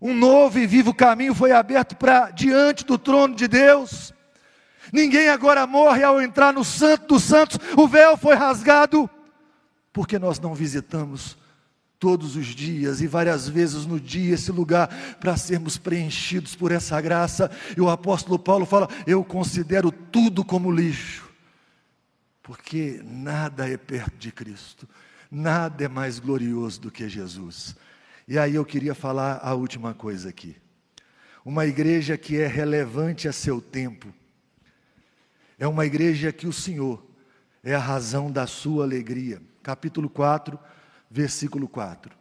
Um 0.00 0.14
novo 0.14 0.58
e 0.58 0.66
vivo 0.66 0.94
caminho 0.94 1.34
foi 1.34 1.52
aberto 1.52 1.94
para 1.94 2.30
diante 2.30 2.86
do 2.86 2.96
trono 2.96 3.34
de 3.34 3.46
Deus. 3.46 4.13
Ninguém 4.92 5.28
agora 5.28 5.66
morre 5.66 6.02
ao 6.02 6.20
entrar 6.20 6.52
no 6.52 6.64
Santo 6.64 7.14
dos 7.14 7.24
Santos, 7.24 7.58
o 7.76 7.88
véu 7.88 8.16
foi 8.16 8.34
rasgado, 8.34 9.08
porque 9.92 10.18
nós 10.18 10.38
não 10.38 10.54
visitamos 10.54 11.36
todos 12.04 12.36
os 12.36 12.48
dias 12.48 13.00
e 13.00 13.06
várias 13.06 13.48
vezes 13.48 13.86
no 13.86 13.98
dia 13.98 14.34
esse 14.34 14.52
lugar 14.52 14.88
para 15.18 15.38
sermos 15.38 15.78
preenchidos 15.78 16.54
por 16.54 16.70
essa 16.70 17.00
graça. 17.00 17.50
E 17.74 17.80
o 17.80 17.88
apóstolo 17.88 18.38
Paulo 18.38 18.66
fala: 18.66 18.88
Eu 19.06 19.24
considero 19.24 19.90
tudo 19.90 20.44
como 20.44 20.70
lixo, 20.70 21.30
porque 22.42 23.00
nada 23.02 23.68
é 23.68 23.78
perto 23.78 24.18
de 24.18 24.30
Cristo, 24.30 24.86
nada 25.30 25.84
é 25.84 25.88
mais 25.88 26.18
glorioso 26.18 26.78
do 26.80 26.90
que 26.90 27.08
Jesus. 27.08 27.74
E 28.28 28.38
aí 28.38 28.54
eu 28.54 28.64
queria 28.64 28.94
falar 28.94 29.40
a 29.42 29.54
última 29.54 29.94
coisa 29.94 30.28
aqui. 30.28 30.56
Uma 31.42 31.66
igreja 31.66 32.16
que 32.16 32.38
é 32.38 32.46
relevante 32.46 33.28
a 33.28 33.32
seu 33.32 33.60
tempo, 33.60 34.12
é 35.58 35.66
uma 35.66 35.86
igreja 35.86 36.32
que 36.32 36.46
o 36.46 36.52
Senhor 36.52 37.04
é 37.62 37.74
a 37.74 37.78
razão 37.78 38.30
da 38.30 38.46
sua 38.46 38.84
alegria. 38.84 39.40
Capítulo 39.62 40.08
4 40.10 40.58
versículo 41.14 41.68
4. 41.68 42.12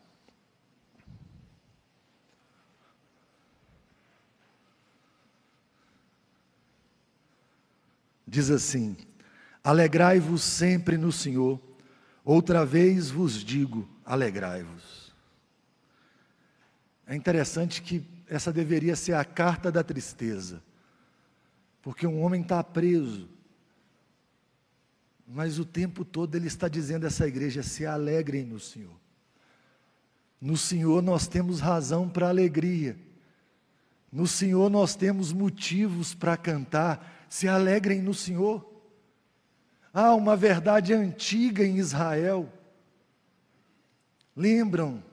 Diz 8.27 8.51
assim: 8.51 8.95
Alegrai-vos 9.63 10.43
sempre 10.43 10.95
no 10.95 11.11
Senhor, 11.11 11.59
outra 12.23 12.63
vez 12.63 13.09
vos 13.09 13.43
digo, 13.43 13.89
alegrai-vos. 14.05 15.11
É 17.07 17.15
interessante 17.15 17.81
que 17.81 18.05
essa 18.27 18.53
deveria 18.53 18.95
ser 18.95 19.13
a 19.13 19.25
carta 19.25 19.71
da 19.71 19.83
tristeza, 19.83 20.61
porque 21.83 22.07
um 22.07 22.21
homem 22.23 22.41
está 22.41 22.63
preso, 22.63 23.29
mas 25.27 25.59
o 25.59 25.65
tempo 25.65 26.05
todo 26.05 26.33
ele 26.35 26.47
está 26.47 26.69
dizendo 26.69 27.03
a 27.03 27.07
essa 27.07 27.27
igreja: 27.27 27.61
se 27.61 27.85
alegrem 27.85 28.45
no 28.45 28.59
Senhor. 28.59 28.97
No 30.39 30.55
Senhor 30.55 31.03
nós 31.03 31.27
temos 31.27 31.59
razão 31.59 32.09
para 32.09 32.29
alegria. 32.29 32.97
No 34.09 34.25
Senhor 34.25 34.69
nós 34.69 34.95
temos 34.95 35.33
motivos 35.33 36.13
para 36.13 36.37
cantar. 36.37 37.25
Se 37.29 37.47
alegrem 37.47 38.01
no 38.01 38.13
Senhor. 38.13 38.69
Há 39.93 40.13
uma 40.15 40.35
verdade 40.35 40.93
antiga 40.93 41.65
em 41.65 41.77
Israel. 41.77 42.51
Lembram 44.35 45.03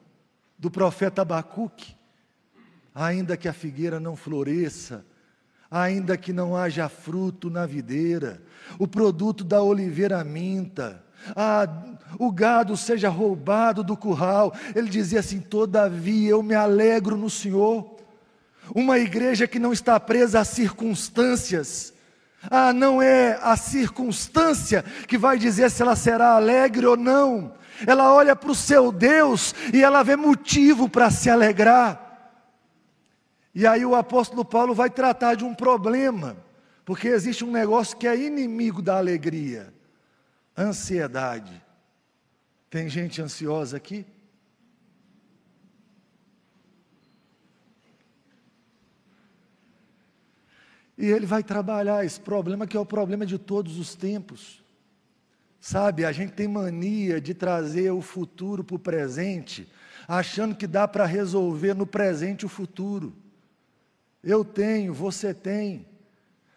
do 0.59 0.71
profeta 0.71 1.23
Abacuque? 1.23 1.97
Ainda 2.95 3.37
que 3.37 3.49
a 3.49 3.53
figueira 3.53 3.99
não 4.01 4.17
floresça, 4.17 5.05
ainda 5.71 6.17
que 6.17 6.33
não 6.33 6.57
haja 6.57 6.89
fruto 6.89 7.49
na 7.49 7.65
videira, 7.65 8.43
o 8.79 8.89
produto 8.89 9.45
da 9.45 9.63
oliveira 9.63 10.23
minta, 10.25 11.03
ah, 11.37 11.69
o 12.19 12.33
gado 12.33 12.77
seja 12.77 13.09
roubado 13.09 13.85
do 13.85 13.97
curral. 13.97 14.55
Ele 14.75 14.89
dizia 14.89 15.21
assim: 15.21 15.41
Todavia 15.41 16.31
eu 16.31 16.43
me 16.43 16.55
alegro 16.55 17.17
no 17.17 17.31
Senhor. 17.31 17.99
Uma 18.75 18.99
igreja 18.99 19.47
que 19.47 19.59
não 19.59 19.73
está 19.73 19.99
presa 19.99 20.41
às 20.41 20.49
circunstâncias. 20.49 21.93
Ah, 22.51 22.73
não 22.73 23.03
é 23.03 23.39
a 23.43 23.57
circunstância 23.57 24.83
que 25.07 25.19
vai 25.19 25.39
dizer 25.39 25.71
se 25.71 25.83
ela 25.83 25.95
será 25.95 26.37
alegre 26.37 26.87
ou 26.87 26.97
não. 26.97 27.53
Ela 27.87 28.13
olha 28.15 28.35
para 28.35 28.51
o 28.51 28.55
seu 28.55 28.91
Deus 28.91 29.55
e 29.73 29.83
ela 29.83 30.03
vê 30.03 30.17
motivo 30.17 30.89
para 30.89 31.11
se 31.11 31.29
alegrar. 31.29 32.10
E 33.55 33.67
aí 33.67 33.85
o 33.85 33.97
apóstolo 33.97 34.45
Paulo 34.45 34.75
vai 34.75 34.89
tratar 34.89 35.35
de 35.35 35.45
um 35.45 35.55
problema, 35.55 36.37
porque 36.85 37.09
existe 37.09 37.45
um 37.45 37.51
negócio 37.51 37.97
que 37.97 38.07
é 38.07 38.17
inimigo 38.17 38.81
da 38.81 38.97
alegria: 38.97 39.73
ansiedade. 40.57 41.61
Tem 42.69 42.89
gente 42.89 43.21
ansiosa 43.21 43.77
aqui? 43.77 44.07
E 50.97 51.07
ele 51.07 51.25
vai 51.25 51.43
trabalhar 51.43 52.05
esse 52.05 52.21
problema 52.21 52.67
que 52.67 52.77
é 52.77 52.81
o 52.81 52.85
problema 52.85 53.25
de 53.25 53.39
todos 53.39 53.79
os 53.79 53.95
tempos. 53.95 54.63
Sabe, 55.59 56.05
a 56.05 56.13
gente 56.13 56.33
tem 56.33 56.47
mania 56.47 57.21
de 57.21 57.35
trazer 57.35 57.91
o 57.91 58.01
futuro 58.01 58.63
para 58.63 58.77
o 58.77 58.79
presente, 58.79 59.71
achando 60.07 60.55
que 60.55 60.67
dá 60.67 60.87
para 60.87 61.07
resolver 61.07 61.75
no 61.75 61.87
presente 61.87 62.47
o 62.47 62.49
futuro. 62.49 63.15
Eu 64.23 64.45
tenho, 64.45 64.93
você 64.93 65.33
tem. 65.33 65.87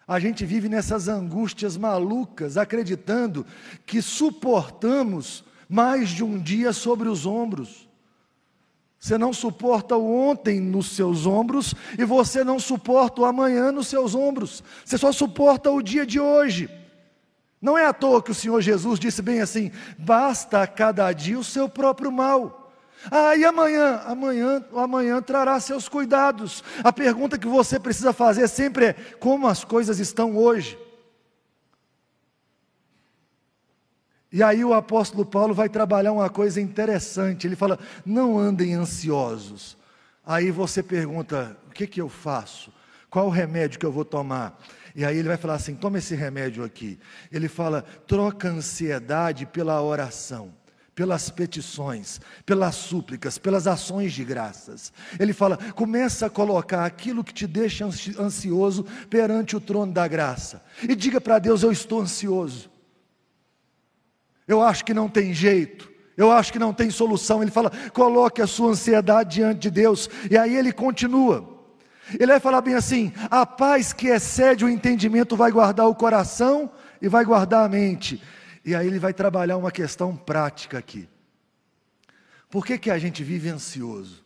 A 0.06 0.18
gente 0.18 0.44
vive 0.44 0.68
nessas 0.68 1.08
angústias 1.08 1.76
malucas, 1.76 2.56
acreditando 2.58 3.46
que 3.86 4.02
suportamos 4.02 5.44
mais 5.68 6.10
de 6.10 6.22
um 6.22 6.38
dia 6.38 6.72
sobre 6.72 7.08
os 7.08 7.24
ombros. 7.24 7.88
Você 8.98 9.18
não 9.18 9.32
suporta 9.32 9.96
o 9.96 10.30
ontem 10.30 10.60
nos 10.60 10.96
seus 10.96 11.26
ombros 11.26 11.74
e 11.98 12.04
você 12.04 12.42
não 12.42 12.58
suporta 12.58 13.20
o 13.20 13.24
amanhã 13.24 13.70
nos 13.70 13.88
seus 13.88 14.14
ombros. 14.14 14.62
Você 14.84 14.96
só 14.96 15.12
suporta 15.12 15.70
o 15.70 15.82
dia 15.82 16.06
de 16.06 16.18
hoje. 16.18 16.70
Não 17.60 17.76
é 17.78 17.86
à 17.86 17.92
toa 17.92 18.22
que 18.22 18.30
o 18.30 18.34
Senhor 18.34 18.60
Jesus 18.60 18.98
disse 18.98 19.20
bem 19.20 19.40
assim: 19.40 19.70
basta 19.98 20.62
a 20.62 20.66
cada 20.66 21.12
dia 21.12 21.38
o 21.38 21.44
seu 21.44 21.68
próprio 21.68 22.12
mal. 22.12 22.63
Ah, 23.10 23.36
e 23.36 23.44
amanhã? 23.44 24.00
Amanhã, 24.06 24.64
amanhã 24.74 25.22
trará 25.22 25.58
seus 25.60 25.88
cuidados. 25.88 26.62
A 26.82 26.92
pergunta 26.92 27.38
que 27.38 27.46
você 27.46 27.78
precisa 27.78 28.12
fazer 28.12 28.48
sempre 28.48 28.86
é: 28.86 28.92
como 29.18 29.46
as 29.46 29.64
coisas 29.64 29.98
estão 29.98 30.36
hoje? 30.36 30.78
E 34.32 34.42
aí 34.42 34.64
o 34.64 34.74
apóstolo 34.74 35.24
Paulo 35.24 35.54
vai 35.54 35.68
trabalhar 35.68 36.12
uma 36.12 36.30
coisa 36.30 36.60
interessante. 36.60 37.46
Ele 37.46 37.56
fala: 37.56 37.78
não 38.04 38.38
andem 38.38 38.74
ansiosos. 38.74 39.76
Aí 40.24 40.50
você 40.50 40.82
pergunta: 40.82 41.56
o 41.68 41.70
que, 41.70 41.86
que 41.86 42.00
eu 42.00 42.08
faço? 42.08 42.72
Qual 43.10 43.26
o 43.26 43.30
remédio 43.30 43.78
que 43.78 43.86
eu 43.86 43.92
vou 43.92 44.04
tomar? 44.04 44.58
E 44.96 45.04
aí 45.04 45.18
ele 45.18 45.28
vai 45.28 45.36
falar 45.36 45.54
assim: 45.54 45.74
toma 45.74 45.98
esse 45.98 46.14
remédio 46.14 46.64
aqui. 46.64 46.98
Ele 47.30 47.48
fala: 47.48 47.82
troca 48.06 48.48
a 48.48 48.52
ansiedade 48.52 49.46
pela 49.46 49.80
oração 49.82 50.52
pelas 50.94 51.28
petições, 51.28 52.20
pelas 52.46 52.74
súplicas, 52.76 53.36
pelas 53.36 53.66
ações 53.66 54.12
de 54.12 54.24
graças. 54.24 54.92
Ele 55.18 55.32
fala: 55.32 55.58
começa 55.74 56.26
a 56.26 56.30
colocar 56.30 56.84
aquilo 56.84 57.24
que 57.24 57.34
te 57.34 57.46
deixa 57.46 57.84
ansioso 57.84 58.84
perante 59.10 59.56
o 59.56 59.60
trono 59.60 59.92
da 59.92 60.06
graça. 60.06 60.62
E 60.82 60.94
diga 60.94 61.20
para 61.20 61.38
Deus: 61.38 61.62
eu 61.62 61.72
estou 61.72 62.00
ansioso. 62.00 62.70
Eu 64.46 64.62
acho 64.62 64.84
que 64.84 64.94
não 64.94 65.08
tem 65.08 65.32
jeito. 65.32 65.92
Eu 66.16 66.30
acho 66.30 66.52
que 66.52 66.58
não 66.58 66.72
tem 66.72 66.90
solução. 66.90 67.42
Ele 67.42 67.50
fala: 67.50 67.72
coloque 67.92 68.40
a 68.40 68.46
sua 68.46 68.70
ansiedade 68.70 69.36
diante 69.36 69.60
de 69.60 69.70
Deus. 69.70 70.08
E 70.30 70.38
aí 70.38 70.56
ele 70.56 70.72
continua. 70.72 71.52
Ele 72.12 72.26
vai 72.26 72.40
falar 72.40 72.60
bem 72.60 72.74
assim: 72.74 73.12
a 73.30 73.44
paz 73.44 73.92
que 73.92 74.08
excede 74.08 74.64
o 74.64 74.68
entendimento 74.68 75.36
vai 75.36 75.50
guardar 75.50 75.88
o 75.88 75.94
coração 75.94 76.70
e 77.02 77.08
vai 77.08 77.24
guardar 77.24 77.64
a 77.64 77.68
mente. 77.68 78.22
E 78.64 78.74
aí 78.74 78.86
ele 78.86 78.98
vai 78.98 79.12
trabalhar 79.12 79.56
uma 79.56 79.70
questão 79.70 80.16
prática 80.16 80.78
aqui. 80.78 81.08
Por 82.48 82.64
que, 82.64 82.78
que 82.78 82.90
a 82.90 82.98
gente 82.98 83.22
vive 83.22 83.48
ansioso? 83.48 84.24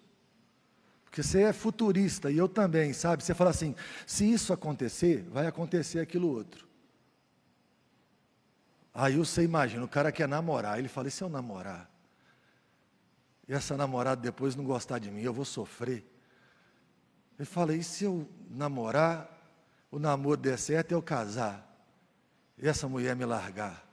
Porque 1.05 1.23
você 1.23 1.43
é 1.43 1.53
futurista 1.53 2.31
e 2.31 2.39
eu 2.39 2.49
também, 2.49 2.93
sabe? 2.93 3.25
Você 3.25 3.35
fala 3.35 3.51
assim: 3.51 3.75
se 4.07 4.31
isso 4.31 4.53
acontecer, 4.53 5.27
vai 5.31 5.47
acontecer 5.47 5.99
aquilo 5.99 6.29
outro. 6.29 6.69
Aí 8.95 9.17
você 9.17 9.43
imagina, 9.43 9.85
o 9.85 9.89
cara 9.89 10.13
quer 10.13 10.29
namorar, 10.29 10.79
ele 10.79 10.89
fala: 10.89 11.09
e 11.09 11.11
se 11.11 11.23
eu 11.23 11.29
namorar? 11.29 11.91
E 13.49 13.55
essa 13.55 13.77
namorada 13.77 14.21
depois 14.21 14.55
não 14.55 14.65
gostar 14.65 14.99
de 14.99 15.11
mim, 15.11 15.23
eu 15.23 15.33
vou 15.33 15.45
sofrer. 15.45 16.05
Ele 17.39 17.47
fala: 17.47 17.75
e 17.75 17.83
se 17.83 18.05
eu 18.05 18.29
namorar, 18.51 19.29
o 19.91 19.99
namoro 19.99 20.37
der 20.37 20.59
certo, 20.59 20.93
eu 20.93 21.01
casar, 21.01 21.67
e 22.59 22.69
essa 22.69 22.87
mulher 22.87 23.17
me 23.17 23.25
largar? 23.25 23.88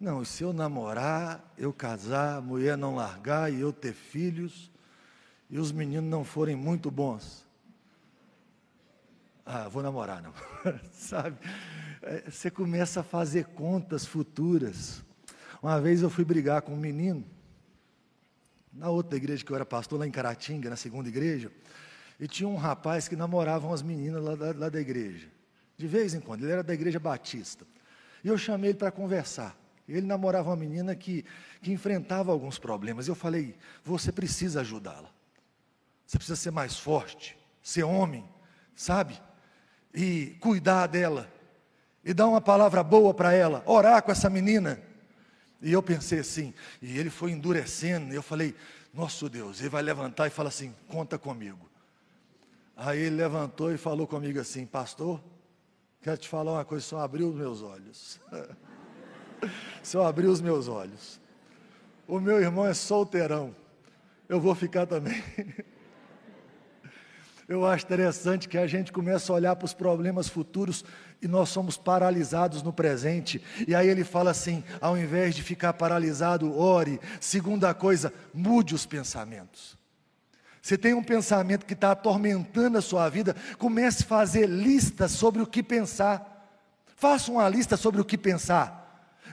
Não, 0.00 0.24
se 0.24 0.42
eu 0.42 0.54
namorar, 0.54 1.52
eu 1.58 1.74
casar, 1.74 2.38
a 2.38 2.40
mulher 2.40 2.74
não 2.74 2.94
largar 2.94 3.52
e 3.52 3.60
eu 3.60 3.70
ter 3.70 3.92
filhos, 3.92 4.70
e 5.50 5.58
os 5.58 5.70
meninos 5.70 6.08
não 6.08 6.24
forem 6.24 6.56
muito 6.56 6.90
bons. 6.90 7.44
Ah, 9.44 9.68
vou 9.68 9.82
namorar, 9.82 10.22
não. 10.22 10.32
Sabe? 10.90 11.36
É, 12.00 12.30
você 12.30 12.50
começa 12.50 13.00
a 13.00 13.02
fazer 13.02 13.44
contas 13.48 14.06
futuras. 14.06 15.02
Uma 15.62 15.78
vez 15.78 16.00
eu 16.00 16.08
fui 16.08 16.24
brigar 16.24 16.62
com 16.62 16.72
um 16.72 16.78
menino, 16.78 17.22
na 18.72 18.88
outra 18.88 19.18
igreja 19.18 19.44
que 19.44 19.52
eu 19.52 19.56
era 19.56 19.66
pastor, 19.66 19.98
lá 19.98 20.06
em 20.06 20.10
Caratinga, 20.10 20.70
na 20.70 20.76
segunda 20.76 21.10
igreja, 21.10 21.52
e 22.18 22.26
tinha 22.26 22.48
um 22.48 22.56
rapaz 22.56 23.06
que 23.06 23.16
namorava 23.16 23.66
umas 23.66 23.82
meninas 23.82 24.24
lá 24.24 24.34
da, 24.34 24.52
lá 24.52 24.68
da 24.70 24.80
igreja. 24.80 25.28
De 25.76 25.86
vez 25.86 26.14
em 26.14 26.20
quando, 26.20 26.44
ele 26.44 26.52
era 26.52 26.62
da 26.62 26.72
igreja 26.72 26.98
batista. 26.98 27.66
E 28.24 28.28
eu 28.28 28.38
chamei 28.38 28.70
ele 28.70 28.78
para 28.78 28.90
conversar. 28.90 29.59
Ele 29.96 30.06
namorava 30.06 30.50
uma 30.50 30.56
menina 30.56 30.94
que, 30.94 31.24
que 31.62 31.72
enfrentava 31.72 32.32
alguns 32.32 32.58
problemas. 32.58 33.08
Eu 33.08 33.14
falei: 33.14 33.56
você 33.84 34.12
precisa 34.12 34.60
ajudá-la. 34.60 35.10
Você 36.06 36.18
precisa 36.18 36.36
ser 36.36 36.50
mais 36.50 36.76
forte, 36.76 37.38
ser 37.62 37.84
homem, 37.84 38.24
sabe? 38.74 39.20
e 39.94 40.36
cuidar 40.40 40.86
dela, 40.86 41.30
e 42.04 42.14
dar 42.14 42.26
uma 42.26 42.40
palavra 42.40 42.82
boa 42.82 43.12
para 43.12 43.32
ela, 43.32 43.62
orar 43.66 44.02
com 44.02 44.10
essa 44.12 44.30
menina. 44.30 44.80
E 45.60 45.72
eu 45.72 45.82
pensei 45.82 46.20
assim, 46.20 46.54
e 46.80 46.98
ele 46.98 47.10
foi 47.10 47.32
endurecendo, 47.32 48.12
e 48.12 48.16
eu 48.16 48.22
falei, 48.22 48.54
nosso 48.94 49.28
Deus, 49.28 49.60
ele 49.60 49.68
vai 49.68 49.82
levantar 49.82 50.26
e 50.26 50.30
fala 50.30 50.48
assim: 50.48 50.74
conta 50.88 51.18
comigo. 51.18 51.68
Aí 52.76 52.98
ele 52.98 53.16
levantou 53.16 53.72
e 53.72 53.76
falou 53.76 54.06
comigo 54.06 54.40
assim: 54.40 54.66
Pastor, 54.66 55.22
quero 56.00 56.16
te 56.16 56.28
falar 56.28 56.52
uma 56.54 56.64
coisa, 56.64 56.84
só 56.84 57.00
abriu 57.00 57.28
os 57.28 57.36
meus 57.36 57.62
olhos. 57.62 58.20
só 59.82 60.06
abriu 60.06 60.30
os 60.30 60.40
meus 60.40 60.68
olhos. 60.68 61.20
O 62.06 62.18
meu 62.18 62.40
irmão 62.40 62.66
é 62.66 62.74
solteirão, 62.74 63.54
eu 64.28 64.40
vou 64.40 64.54
ficar 64.54 64.86
também. 64.86 65.22
Eu 67.50 67.66
acho 67.66 67.84
interessante 67.84 68.48
que 68.48 68.56
a 68.56 68.64
gente 68.64 68.92
começa 68.92 69.32
a 69.32 69.34
olhar 69.34 69.56
para 69.56 69.64
os 69.64 69.74
problemas 69.74 70.28
futuros 70.28 70.84
e 71.20 71.26
nós 71.26 71.48
somos 71.48 71.76
paralisados 71.76 72.62
no 72.62 72.72
presente. 72.72 73.42
E 73.66 73.74
aí 73.74 73.88
ele 73.88 74.04
fala 74.04 74.30
assim: 74.30 74.62
ao 74.80 74.96
invés 74.96 75.34
de 75.34 75.42
ficar 75.42 75.72
paralisado, 75.72 76.56
ore. 76.56 77.00
Segunda 77.20 77.74
coisa, 77.74 78.14
mude 78.32 78.72
os 78.72 78.86
pensamentos. 78.86 79.76
Você 80.62 80.78
tem 80.78 80.94
um 80.94 81.02
pensamento 81.02 81.66
que 81.66 81.72
está 81.72 81.90
atormentando 81.90 82.78
a 82.78 82.82
sua 82.82 83.08
vida, 83.08 83.34
comece 83.58 84.04
a 84.04 84.06
fazer 84.06 84.46
listas 84.46 85.10
sobre 85.10 85.42
o 85.42 85.46
que 85.46 85.60
pensar. 85.60 86.48
Faça 86.94 87.32
uma 87.32 87.48
lista 87.48 87.76
sobre 87.76 88.00
o 88.00 88.04
que 88.04 88.16
pensar. 88.16 88.79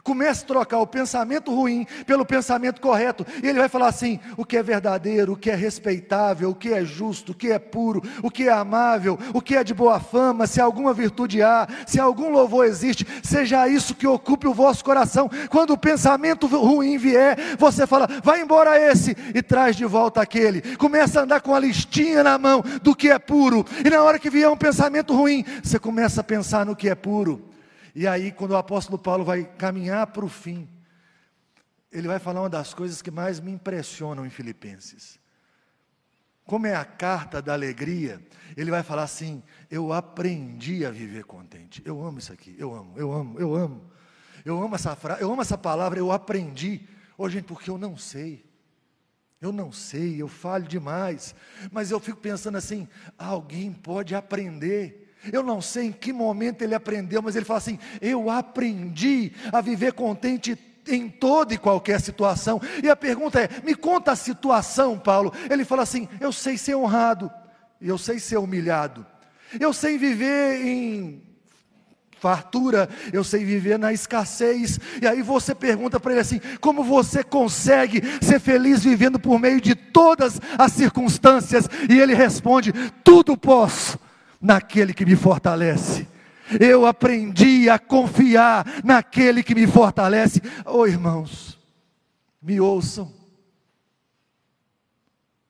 Comece 0.04 0.44
a 0.44 0.48
trocar 0.48 0.80
o 0.80 0.88
pensamento 0.88 1.54
ruim 1.54 1.86
pelo 2.06 2.26
pensamento 2.26 2.82
correto. 2.82 3.26
E 3.42 3.48
ele 3.48 3.60
vai 3.60 3.70
falar 3.70 3.88
assim: 3.88 4.20
o 4.36 4.46
que 4.46 4.58
é 4.58 4.64
verdadeiro, 4.64 5.34
o 5.34 5.38
que 5.38 5.50
é 5.50 5.56
respeitável, 5.56 6.50
o 6.50 6.56
que 6.56 6.74
é 6.74 6.84
justo, 6.84 7.32
o 7.32 7.36
que 7.36 7.52
é 7.52 7.60
puro, 7.60 8.02
o 8.22 8.30
que 8.30 8.48
é 8.48 8.52
amável, 8.52 9.18
o 9.34 9.42
que 9.42 9.56
é 9.56 9.64
de 9.64 9.74
boa 9.74 10.00
fama, 10.00 10.48
se 10.48 10.62
alguma 10.62 10.94
virtude 10.94 11.42
há, 11.42 11.68
se 11.86 12.00
algum 12.00 12.30
louvor 12.30 12.66
existe, 12.66 13.06
seja 13.24 13.68
isso 13.68 13.96
que 13.96 14.08
ocupe 14.08 14.48
o 14.48 14.54
vosso 14.54 14.84
coração. 14.84 15.30
Quando 15.50 15.72
o 15.72 15.78
pensamento 15.78 16.48
ruim 16.48 16.98
vier, 16.98 17.38
você 17.58 17.86
fala: 17.86 18.08
vai 18.24 18.42
embora 18.42 18.80
esse 18.80 19.16
e 19.34 19.42
traz 19.42 19.76
de 19.76 19.86
volta 19.86 20.22
aquele. 20.22 20.76
Começa 20.78 21.20
a 21.20 21.24
andar 21.24 21.42
com 21.42 21.54
a 21.54 21.60
listinha 21.60 22.24
na 22.24 22.38
mão 22.38 22.64
do 22.82 22.96
que 22.96 23.10
é 23.10 23.20
puro. 23.20 23.66
E 23.84 23.90
na 23.90 24.02
hora 24.02 24.20
que 24.20 24.30
vier 24.30 24.50
um 24.50 24.58
pensamento 24.58 25.14
ruim, 25.14 25.46
você 25.64 25.80
começa 25.80 26.22
a 26.22 26.24
pensar 26.24 26.66
no 26.66 26.76
que 26.76 26.90
é 26.90 26.96
puro. 26.96 27.42
E 28.00 28.06
aí, 28.06 28.32
quando 28.32 28.52
o 28.52 28.58
apóstolo 28.58 28.96
Paulo 28.96 29.26
vai 29.26 29.44
caminhar 29.44 30.06
para 30.06 30.24
o 30.24 30.30
fim, 30.30 30.70
ele 31.92 32.08
vai 32.08 32.20
falar 32.20 32.44
uma 32.44 32.50
das 32.50 32.72
coisas 32.72 33.02
que 33.02 33.10
mais 33.10 33.40
me 33.40 33.52
impressionam 33.52 34.24
em 34.24 34.30
Filipenses. 34.30 35.20
Como 36.46 36.68
é 36.68 36.76
a 36.76 36.86
carta 36.86 37.42
da 37.42 37.54
alegria, 37.54 38.24
ele 38.56 38.70
vai 38.70 38.84
falar 38.84 39.02
assim: 39.02 39.42
Eu 39.68 39.92
aprendi 39.92 40.86
a 40.86 40.92
viver 40.92 41.24
contente. 41.24 41.82
Eu 41.84 42.06
amo 42.06 42.20
isso 42.20 42.32
aqui, 42.32 42.56
eu 42.60 42.72
amo, 42.72 42.94
eu 42.96 43.12
amo, 43.12 43.40
eu 43.40 43.56
amo. 43.56 43.92
Eu 44.46 44.62
amo 44.62 44.76
essa 44.76 44.96
frase, 44.96 45.24
eu 45.24 45.32
amo 45.32 45.42
essa 45.42 45.58
palavra, 45.58 45.98
eu 45.98 46.12
aprendi. 46.12 46.88
Ô 47.18 47.24
oh, 47.24 47.30
gente, 47.30 47.46
porque 47.46 47.68
eu 47.68 47.80
não 47.80 47.98
sei. 47.98 48.46
Eu 49.42 49.52
não 49.52 49.72
sei, 49.72 50.22
eu 50.22 50.28
falho 50.28 50.68
demais. 50.68 51.34
Mas 51.72 51.90
eu 51.90 52.00
fico 52.00 52.20
pensando 52.20 52.60
assim: 52.60 52.88
alguém 53.18 53.74
pode 53.74 54.14
aprender. 54.14 55.07
Eu 55.32 55.44
não 55.44 55.62
sei 55.62 55.88
em 55.88 55.92
que 55.92 56.14
momento 56.14 56.62
ele 56.62 56.76
aprendeu, 56.76 57.22
mas 57.22 57.36
ele 57.36 57.46
fala 57.46 57.58
assim: 57.58 57.80
eu 58.02 58.30
aprendi 58.30 59.32
a 59.52 59.62
viver 59.62 59.94
contente 59.94 60.58
em 60.88 61.10
toda 61.10 61.54
e 61.54 61.58
qualquer 61.58 62.00
situação. 62.00 62.62
E 62.84 62.90
a 62.90 62.96
pergunta 62.96 63.42
é: 63.42 63.50
me 63.64 63.76
conta 63.76 64.12
a 64.12 64.16
situação, 64.16 64.98
Paulo. 64.98 65.34
Ele 65.50 65.66
fala 65.66 65.84
assim: 65.84 66.08
eu 66.20 66.32
sei 66.32 66.58
ser 66.58 66.76
honrado, 66.76 67.32
eu 67.82 67.98
sei 67.98 68.20
ser 68.20 68.38
humilhado, 68.38 69.06
eu 69.60 69.74
sei 69.74 69.98
viver 69.98 70.66
em 70.66 71.24
fartura, 72.20 72.90
eu 73.14 73.24
sei 73.24 73.46
viver 73.46 73.78
na 73.78 73.94
escassez. 73.94 74.80
E 75.02 75.08
aí 75.08 75.22
você 75.22 75.54
pergunta 75.54 76.00
para 76.00 76.14
ele 76.14 76.22
assim: 76.22 76.42
como 76.62 76.84
você 76.84 77.24
consegue 77.24 78.02
ser 78.22 78.40
feliz 78.40 78.84
vivendo 78.84 79.20
por 79.20 79.40
meio 79.40 79.60
de 79.60 79.76
todas 79.76 80.40
as 80.58 80.72
circunstâncias? 80.74 81.68
E 81.90 82.00
ele 82.00 82.14
responde: 82.14 82.72
tudo 83.04 83.38
posso 83.38 84.00
naquele 84.42 84.94
que 84.94 85.06
me 85.06 85.16
fortalece. 85.16 86.08
Eu 86.60 86.86
aprendi 86.86 87.70
a 87.70 87.78
confiar 87.78 88.66
naquele 88.84 89.44
que 89.44 89.54
me 89.54 89.68
fortalece. 89.68 90.42
Oh, 90.66 90.88
irmãos, 90.88 91.60
me 92.42 92.60
ouçam. 92.60 93.14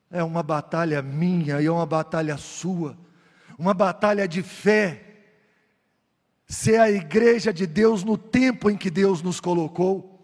É 0.10 0.24
uma 0.24 0.42
batalha 0.42 1.02
minha 1.02 1.62
e 1.62 1.66
é 1.66 1.72
uma 1.72 1.86
batalha 1.86 2.38
sua, 2.38 2.98
uma 3.58 3.74
batalha 3.74 4.28
de 4.28 4.42
fé. 4.42 5.04
Ser 6.48 6.80
a 6.80 6.90
igreja 6.90 7.54
de 7.54 7.68
Deus 7.68 8.04
no 8.04 8.18
tempo 8.18 8.70
em 8.70 8.78
que 8.78 8.90
Deus 8.90 9.22
nos 9.22 9.40
colocou. 9.40 10.17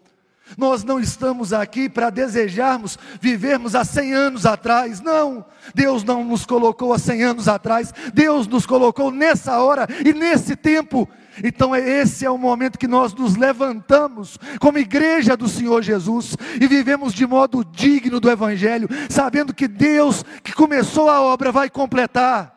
Nós 0.58 0.84
não 0.84 1.00
estamos 1.00 1.52
aqui 1.52 1.88
para 1.88 2.10
desejarmos 2.10 2.98
vivermos 3.20 3.74
há 3.74 3.84
100 3.84 4.12
anos 4.12 4.46
atrás, 4.46 5.00
não. 5.00 5.44
Deus 5.74 6.04
não 6.04 6.22
nos 6.22 6.44
colocou 6.44 6.92
há 6.92 6.98
100 6.98 7.22
anos 7.22 7.48
atrás, 7.48 7.92
Deus 8.12 8.46
nos 8.46 8.66
colocou 8.66 9.10
nessa 9.10 9.58
hora 9.58 9.88
e 10.04 10.12
nesse 10.12 10.54
tempo. 10.54 11.08
Então, 11.42 11.74
esse 11.74 12.24
é 12.24 12.30
o 12.30 12.38
momento 12.38 12.78
que 12.78 12.86
nós 12.86 13.12
nos 13.14 13.36
levantamos 13.36 14.38
como 14.60 14.78
igreja 14.78 15.36
do 15.36 15.48
Senhor 15.48 15.82
Jesus 15.82 16.36
e 16.60 16.66
vivemos 16.66 17.12
de 17.12 17.26
modo 17.26 17.64
digno 17.64 18.20
do 18.20 18.30
Evangelho, 18.30 18.88
sabendo 19.08 19.54
que 19.54 19.66
Deus 19.66 20.24
que 20.44 20.52
começou 20.52 21.08
a 21.08 21.20
obra 21.20 21.50
vai 21.50 21.68
completar. 21.68 22.54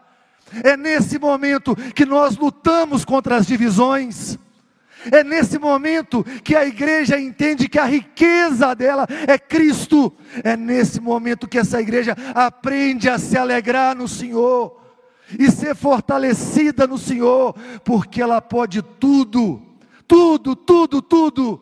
É 0.63 0.77
nesse 0.77 1.17
momento 1.17 1.75
que 1.95 2.05
nós 2.05 2.37
lutamos 2.37 3.03
contra 3.03 3.37
as 3.37 3.47
divisões. 3.47 4.37
É 5.11 5.23
nesse 5.23 5.57
momento 5.57 6.23
que 6.43 6.55
a 6.55 6.65
igreja 6.65 7.19
entende 7.19 7.69
que 7.69 7.79
a 7.79 7.85
riqueza 7.85 8.73
dela 8.75 9.07
é 9.27 9.37
Cristo. 9.37 10.13
É 10.43 10.55
nesse 10.55 10.99
momento 10.99 11.47
que 11.47 11.57
essa 11.57 11.81
igreja 11.81 12.15
aprende 12.33 13.09
a 13.09 13.17
se 13.17 13.37
alegrar 13.37 13.95
no 13.95 14.07
Senhor 14.07 14.81
e 15.37 15.51
ser 15.51 15.75
fortalecida 15.75 16.87
no 16.87 16.97
Senhor, 16.97 17.53
porque 17.83 18.21
ela 18.21 18.41
pode 18.41 18.81
tudo, 18.81 19.61
tudo, 20.07 20.55
tudo, 20.55 21.01
tudo. 21.01 21.61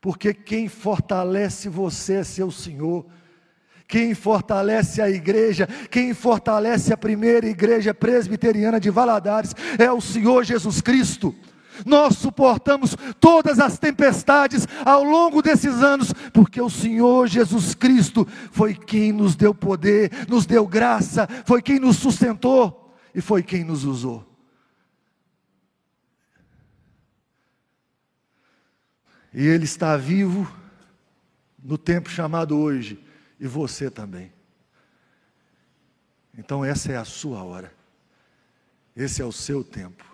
Porque 0.00 0.32
quem 0.32 0.68
fortalece 0.68 1.68
você 1.68 2.14
é 2.14 2.24
seu 2.24 2.50
Senhor. 2.50 3.06
Quem 3.86 4.14
fortalece 4.14 5.02
a 5.02 5.10
igreja, 5.10 5.66
quem 5.90 6.14
fortalece 6.14 6.92
a 6.92 6.96
primeira 6.96 7.48
igreja 7.48 7.92
presbiteriana 7.92 8.78
de 8.78 8.88
Valadares 8.88 9.52
é 9.76 9.90
o 9.90 10.00
Senhor 10.00 10.44
Jesus 10.44 10.80
Cristo. 10.80 11.34
Nós 11.84 12.16
suportamos 12.16 12.96
todas 13.18 13.58
as 13.58 13.78
tempestades 13.78 14.66
ao 14.84 15.02
longo 15.04 15.42
desses 15.42 15.82
anos, 15.82 16.12
porque 16.32 16.60
o 16.60 16.70
Senhor 16.70 17.26
Jesus 17.26 17.74
Cristo 17.74 18.26
foi 18.52 18.74
quem 18.74 19.12
nos 19.12 19.36
deu 19.36 19.54
poder, 19.54 20.10
nos 20.28 20.46
deu 20.46 20.66
graça, 20.66 21.28
foi 21.44 21.62
quem 21.62 21.78
nos 21.78 21.96
sustentou 21.96 22.94
e 23.14 23.20
foi 23.20 23.42
quem 23.42 23.64
nos 23.64 23.84
usou. 23.84 24.26
E 29.32 29.46
Ele 29.46 29.64
está 29.64 29.96
vivo 29.96 30.50
no 31.62 31.78
tempo 31.78 32.08
chamado 32.10 32.58
hoje, 32.58 33.02
e 33.38 33.46
você 33.46 33.90
também. 33.90 34.32
Então, 36.36 36.64
essa 36.64 36.92
é 36.92 36.96
a 36.96 37.04
sua 37.04 37.42
hora, 37.42 37.72
esse 38.96 39.20
é 39.20 39.24
o 39.24 39.32
seu 39.32 39.62
tempo. 39.62 40.09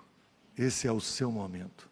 Esse 0.57 0.87
é 0.87 0.93
o 0.93 1.01
seu 1.01 1.31
momento. 1.31 1.89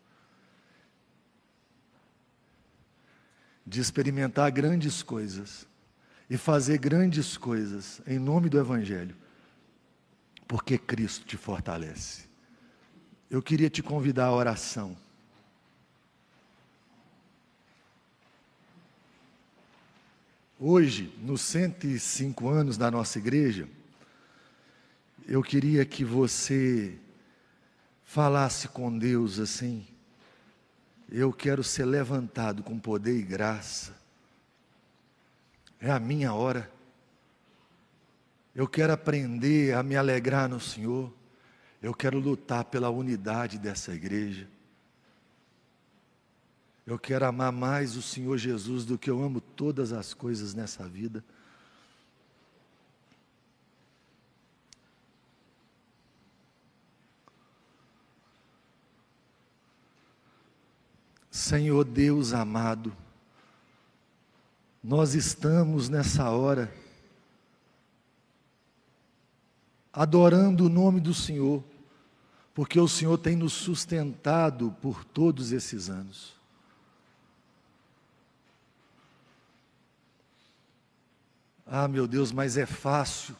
De 3.66 3.80
experimentar 3.80 4.50
grandes 4.50 5.02
coisas 5.02 5.66
e 6.28 6.36
fazer 6.36 6.78
grandes 6.78 7.36
coisas 7.36 8.00
em 8.06 8.18
nome 8.18 8.48
do 8.48 8.58
Evangelho, 8.58 9.14
porque 10.48 10.78
Cristo 10.78 11.26
te 11.26 11.36
fortalece. 11.36 12.24
Eu 13.30 13.42
queria 13.42 13.68
te 13.68 13.82
convidar 13.82 14.26
à 14.26 14.32
oração. 14.32 14.96
Hoje, 20.58 21.12
nos 21.20 21.40
105 21.42 22.48
anos 22.48 22.78
da 22.78 22.90
nossa 22.90 23.18
igreja, 23.18 23.68
eu 25.26 25.42
queria 25.42 25.84
que 25.84 26.04
você 26.04 26.98
falasse 28.14 28.68
com 28.68 28.96
Deus 28.96 29.40
assim: 29.40 29.84
Eu 31.10 31.32
quero 31.32 31.64
ser 31.64 31.84
levantado 31.84 32.62
com 32.62 32.78
poder 32.78 33.18
e 33.18 33.22
graça. 33.22 33.92
É 35.80 35.90
a 35.90 35.98
minha 35.98 36.32
hora. 36.32 36.70
Eu 38.54 38.68
quero 38.68 38.92
aprender 38.92 39.74
a 39.74 39.82
me 39.82 39.96
alegrar 39.96 40.48
no 40.48 40.60
Senhor. 40.60 41.12
Eu 41.82 41.92
quero 41.92 42.20
lutar 42.20 42.64
pela 42.66 42.88
unidade 42.88 43.58
dessa 43.58 43.92
igreja. 43.92 44.46
Eu 46.86 47.00
quero 47.00 47.26
amar 47.26 47.50
mais 47.50 47.96
o 47.96 48.02
Senhor 48.02 48.38
Jesus 48.38 48.84
do 48.84 48.96
que 48.96 49.10
eu 49.10 49.20
amo 49.24 49.40
todas 49.40 49.92
as 49.92 50.14
coisas 50.14 50.54
nessa 50.54 50.88
vida. 50.88 51.24
Senhor 61.34 61.84
Deus 61.84 62.32
amado, 62.32 62.96
nós 64.80 65.16
estamos 65.16 65.88
nessa 65.88 66.30
hora 66.30 66.72
adorando 69.92 70.66
o 70.66 70.68
nome 70.68 71.00
do 71.00 71.12
Senhor, 71.12 71.60
porque 72.54 72.78
o 72.78 72.86
Senhor 72.86 73.18
tem 73.18 73.34
nos 73.34 73.52
sustentado 73.52 74.76
por 74.80 75.04
todos 75.04 75.50
esses 75.50 75.90
anos. 75.90 76.36
Ah, 81.66 81.88
meu 81.88 82.06
Deus, 82.06 82.30
mas 82.30 82.56
é 82.56 82.64
fácil 82.64 83.34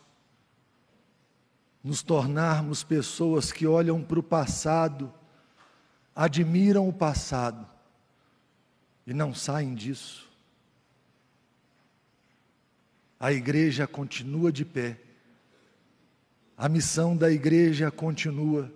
nos 1.83 2.03
tornarmos 2.03 2.83
pessoas 2.83 3.53
que 3.53 3.69
olham 3.69 4.03
para 4.03 4.19
o 4.19 4.23
passado, 4.23 5.15
admiram 6.13 6.89
o 6.89 6.93
passado 6.93 7.73
e 9.07 9.13
não 9.13 9.35
saem 9.35 9.75
disso. 9.75 10.29
A 13.19 13.33
igreja 13.33 13.87
continua 13.87 14.53
de 14.53 14.65
pé, 14.65 14.99
a 16.57 16.69
missão 16.69 17.17
da 17.17 17.31
igreja 17.31 17.91
continua. 17.91 18.73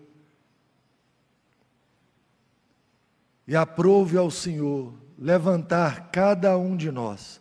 E 3.47 3.57
aprove 3.57 4.17
ao 4.17 4.31
Senhor 4.31 4.93
levantar 5.19 6.11
cada 6.11 6.57
um 6.59 6.77
de 6.77 6.91
nós 6.91 7.41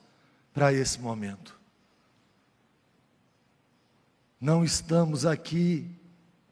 para 0.54 0.72
esse 0.72 1.00
momento. 1.00 1.60
Não 4.40 4.64
estamos 4.64 5.26
aqui 5.26 5.90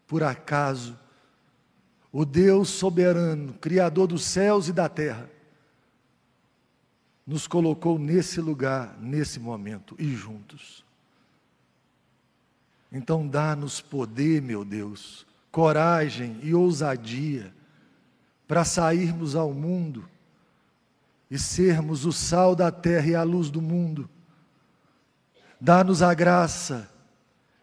por 0.08 0.24
acaso. 0.24 0.98
O 2.12 2.26
Deus 2.26 2.70
soberano, 2.70 3.54
Criador 3.54 4.08
dos 4.08 4.24
céus 4.24 4.68
e 4.68 4.74
da 4.74 4.90
terra, 4.90 5.30
nos 7.26 7.48
colocou 7.48 7.98
nesse 7.98 8.40
lugar, 8.40 8.98
nesse 9.00 9.40
momento 9.40 9.96
e 9.98 10.14
juntos. 10.14 10.86
Então, 12.92 13.28
dá-nos 13.28 13.82
poder, 13.82 14.42
meu 14.42 14.64
Deus, 14.64 15.26
coragem 15.52 16.40
e 16.44 16.54
ousadia 16.54 17.54
para 18.48 18.64
sairmos 18.64 19.36
ao 19.36 19.54
mundo 19.54 20.08
e 21.30 21.40
sermos 21.40 22.06
o 22.06 22.12
sal 22.12 22.56
da 22.56 22.72
terra 22.72 23.08
e 23.08 23.16
a 23.16 23.24
luz 23.24 23.50
do 23.50 23.62
mundo. 23.62 24.08
Dá-nos 25.60 26.02
a 26.02 26.14
graça 26.14 26.90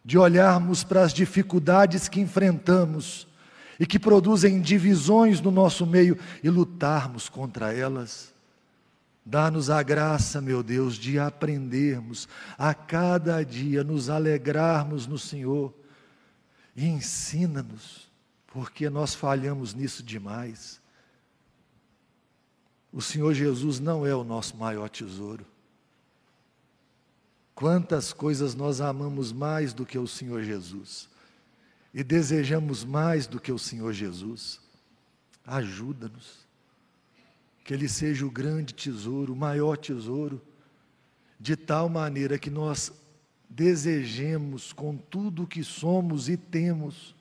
de 0.04 0.18
olharmos 0.18 0.82
para 0.82 1.02
as 1.02 1.12
dificuldades 1.12 2.08
que 2.08 2.20
enfrentamos 2.20 3.28
e 3.78 3.86
que 3.86 3.98
produzem 3.98 4.60
divisões 4.60 5.40
no 5.40 5.50
nosso 5.50 5.86
meio 5.86 6.18
e 6.42 6.50
lutarmos 6.50 7.28
contra 7.28 7.72
elas. 7.72 8.31
Dá-nos 9.24 9.70
a 9.70 9.82
graça, 9.82 10.40
meu 10.40 10.62
Deus, 10.62 10.96
de 10.96 11.18
aprendermos 11.18 12.28
a 12.58 12.74
cada 12.74 13.44
dia, 13.44 13.84
nos 13.84 14.10
alegrarmos 14.10 15.06
no 15.06 15.18
Senhor 15.18 15.72
e 16.74 16.86
ensina-nos, 16.86 18.10
porque 18.48 18.90
nós 18.90 19.14
falhamos 19.14 19.74
nisso 19.74 20.02
demais. 20.02 20.80
O 22.92 23.00
Senhor 23.00 23.32
Jesus 23.32 23.78
não 23.78 24.04
é 24.04 24.14
o 24.14 24.24
nosso 24.24 24.56
maior 24.56 24.90
tesouro. 24.90 25.46
Quantas 27.54 28.12
coisas 28.12 28.54
nós 28.54 28.80
amamos 28.80 29.32
mais 29.32 29.72
do 29.72 29.86
que 29.86 29.98
o 29.98 30.06
Senhor 30.06 30.42
Jesus 30.42 31.08
e 31.94 32.02
desejamos 32.02 32.84
mais 32.84 33.26
do 33.26 33.40
que 33.40 33.52
o 33.52 33.58
Senhor 33.58 33.92
Jesus. 33.92 34.60
Ajuda-nos, 35.44 36.41
que 37.64 37.72
Ele 37.72 37.88
seja 37.88 38.26
o 38.26 38.30
grande 38.30 38.74
tesouro, 38.74 39.32
o 39.32 39.36
maior 39.36 39.76
tesouro, 39.76 40.40
de 41.38 41.56
tal 41.56 41.88
maneira 41.88 42.38
que 42.38 42.50
nós 42.50 42.92
desejemos 43.48 44.72
com 44.72 44.96
tudo 44.96 45.42
o 45.42 45.46
que 45.46 45.62
somos 45.62 46.28
e 46.28 46.36
temos, 46.36 47.14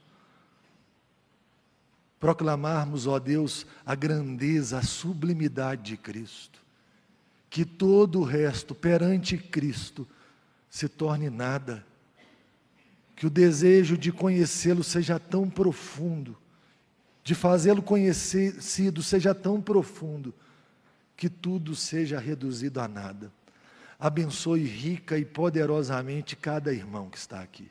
proclamarmos, 2.20 3.08
ó 3.08 3.20
Deus, 3.20 3.66
a 3.86 3.96
grandeza, 3.96 4.78
a 4.78 4.84
sublimidade 4.84 5.82
de 5.82 5.98
Cristo, 5.98 6.62
que 7.50 7.66
todo 7.66 8.20
o 8.20 8.24
resto 8.24 8.74
perante 8.74 9.38
Cristo 9.38 10.08
se 10.70 10.88
torne 10.88 11.30
nada. 11.30 11.86
Que 13.16 13.28
o 13.28 13.30
desejo 13.30 13.98
de 13.98 14.12
conhecê-lo 14.12 14.84
seja 14.84 15.20
tão 15.20 15.50
profundo, 15.50 16.38
de 17.24 17.36
fazê-lo 17.36 17.82
conhecido 17.82 19.03
seja 19.03 19.34
tão 19.34 19.61
profundo, 19.61 20.34
que 21.15 21.30
tudo 21.30 21.76
seja 21.76 22.19
reduzido 22.19 22.80
a 22.80 22.88
nada. 22.88 23.32
Abençoe 23.99 24.63
rica 24.63 25.17
e 25.17 25.24
poderosamente 25.24 26.36
cada 26.36 26.74
irmão 26.74 27.09
que 27.09 27.17
está 27.17 27.41
aqui. 27.41 27.69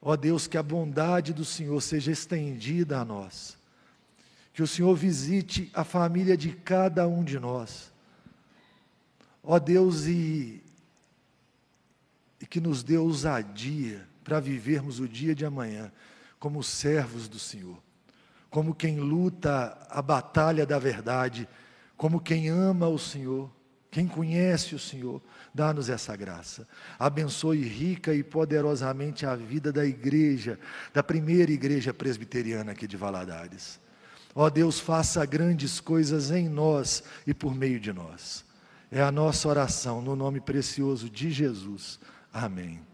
Ó 0.00 0.16
Deus, 0.16 0.46
que 0.46 0.56
a 0.56 0.62
bondade 0.62 1.32
do 1.32 1.44
Senhor 1.44 1.80
seja 1.80 2.10
estendida 2.10 2.98
a 2.98 3.04
nós. 3.04 3.56
Que 4.54 4.62
o 4.62 4.66
Senhor 4.66 4.94
visite 4.96 5.70
a 5.74 5.84
família 5.84 6.36
de 6.36 6.52
cada 6.52 7.06
um 7.06 7.22
de 7.22 7.38
nós 7.38 7.92
Ó 9.42 9.58
Deus, 9.58 10.06
e, 10.06 10.62
e 12.40 12.46
que 12.46 12.60
nos 12.60 12.82
dê 12.82 12.96
ousadia 12.96 14.06
para 14.22 14.38
vivermos 14.38 15.00
o 15.00 15.08
dia 15.08 15.34
de 15.34 15.44
amanhã 15.44 15.90
como 16.42 16.60
servos 16.60 17.28
do 17.28 17.38
Senhor, 17.38 17.80
como 18.50 18.74
quem 18.74 18.98
luta 18.98 19.78
a 19.88 20.02
batalha 20.02 20.66
da 20.66 20.76
verdade, 20.76 21.48
como 21.96 22.20
quem 22.20 22.48
ama 22.48 22.88
o 22.88 22.98
Senhor, 22.98 23.48
quem 23.92 24.08
conhece 24.08 24.74
o 24.74 24.78
Senhor, 24.78 25.22
dá-nos 25.54 25.88
essa 25.88 26.16
graça. 26.16 26.66
Abençoe 26.98 27.62
rica 27.62 28.12
e 28.12 28.24
poderosamente 28.24 29.24
a 29.24 29.36
vida 29.36 29.72
da 29.72 29.86
igreja, 29.86 30.58
da 30.92 31.00
primeira 31.00 31.52
igreja 31.52 31.94
presbiteriana 31.94 32.72
aqui 32.72 32.88
de 32.88 32.96
Valadares. 32.96 33.78
Ó 34.34 34.50
Deus, 34.50 34.80
faça 34.80 35.24
grandes 35.24 35.78
coisas 35.78 36.32
em 36.32 36.48
nós 36.48 37.04
e 37.24 37.32
por 37.32 37.54
meio 37.54 37.78
de 37.78 37.92
nós. 37.92 38.44
É 38.90 39.00
a 39.00 39.12
nossa 39.12 39.46
oração 39.46 40.02
no 40.02 40.16
nome 40.16 40.40
precioso 40.40 41.08
de 41.08 41.30
Jesus. 41.30 42.00
Amém. 42.32 42.91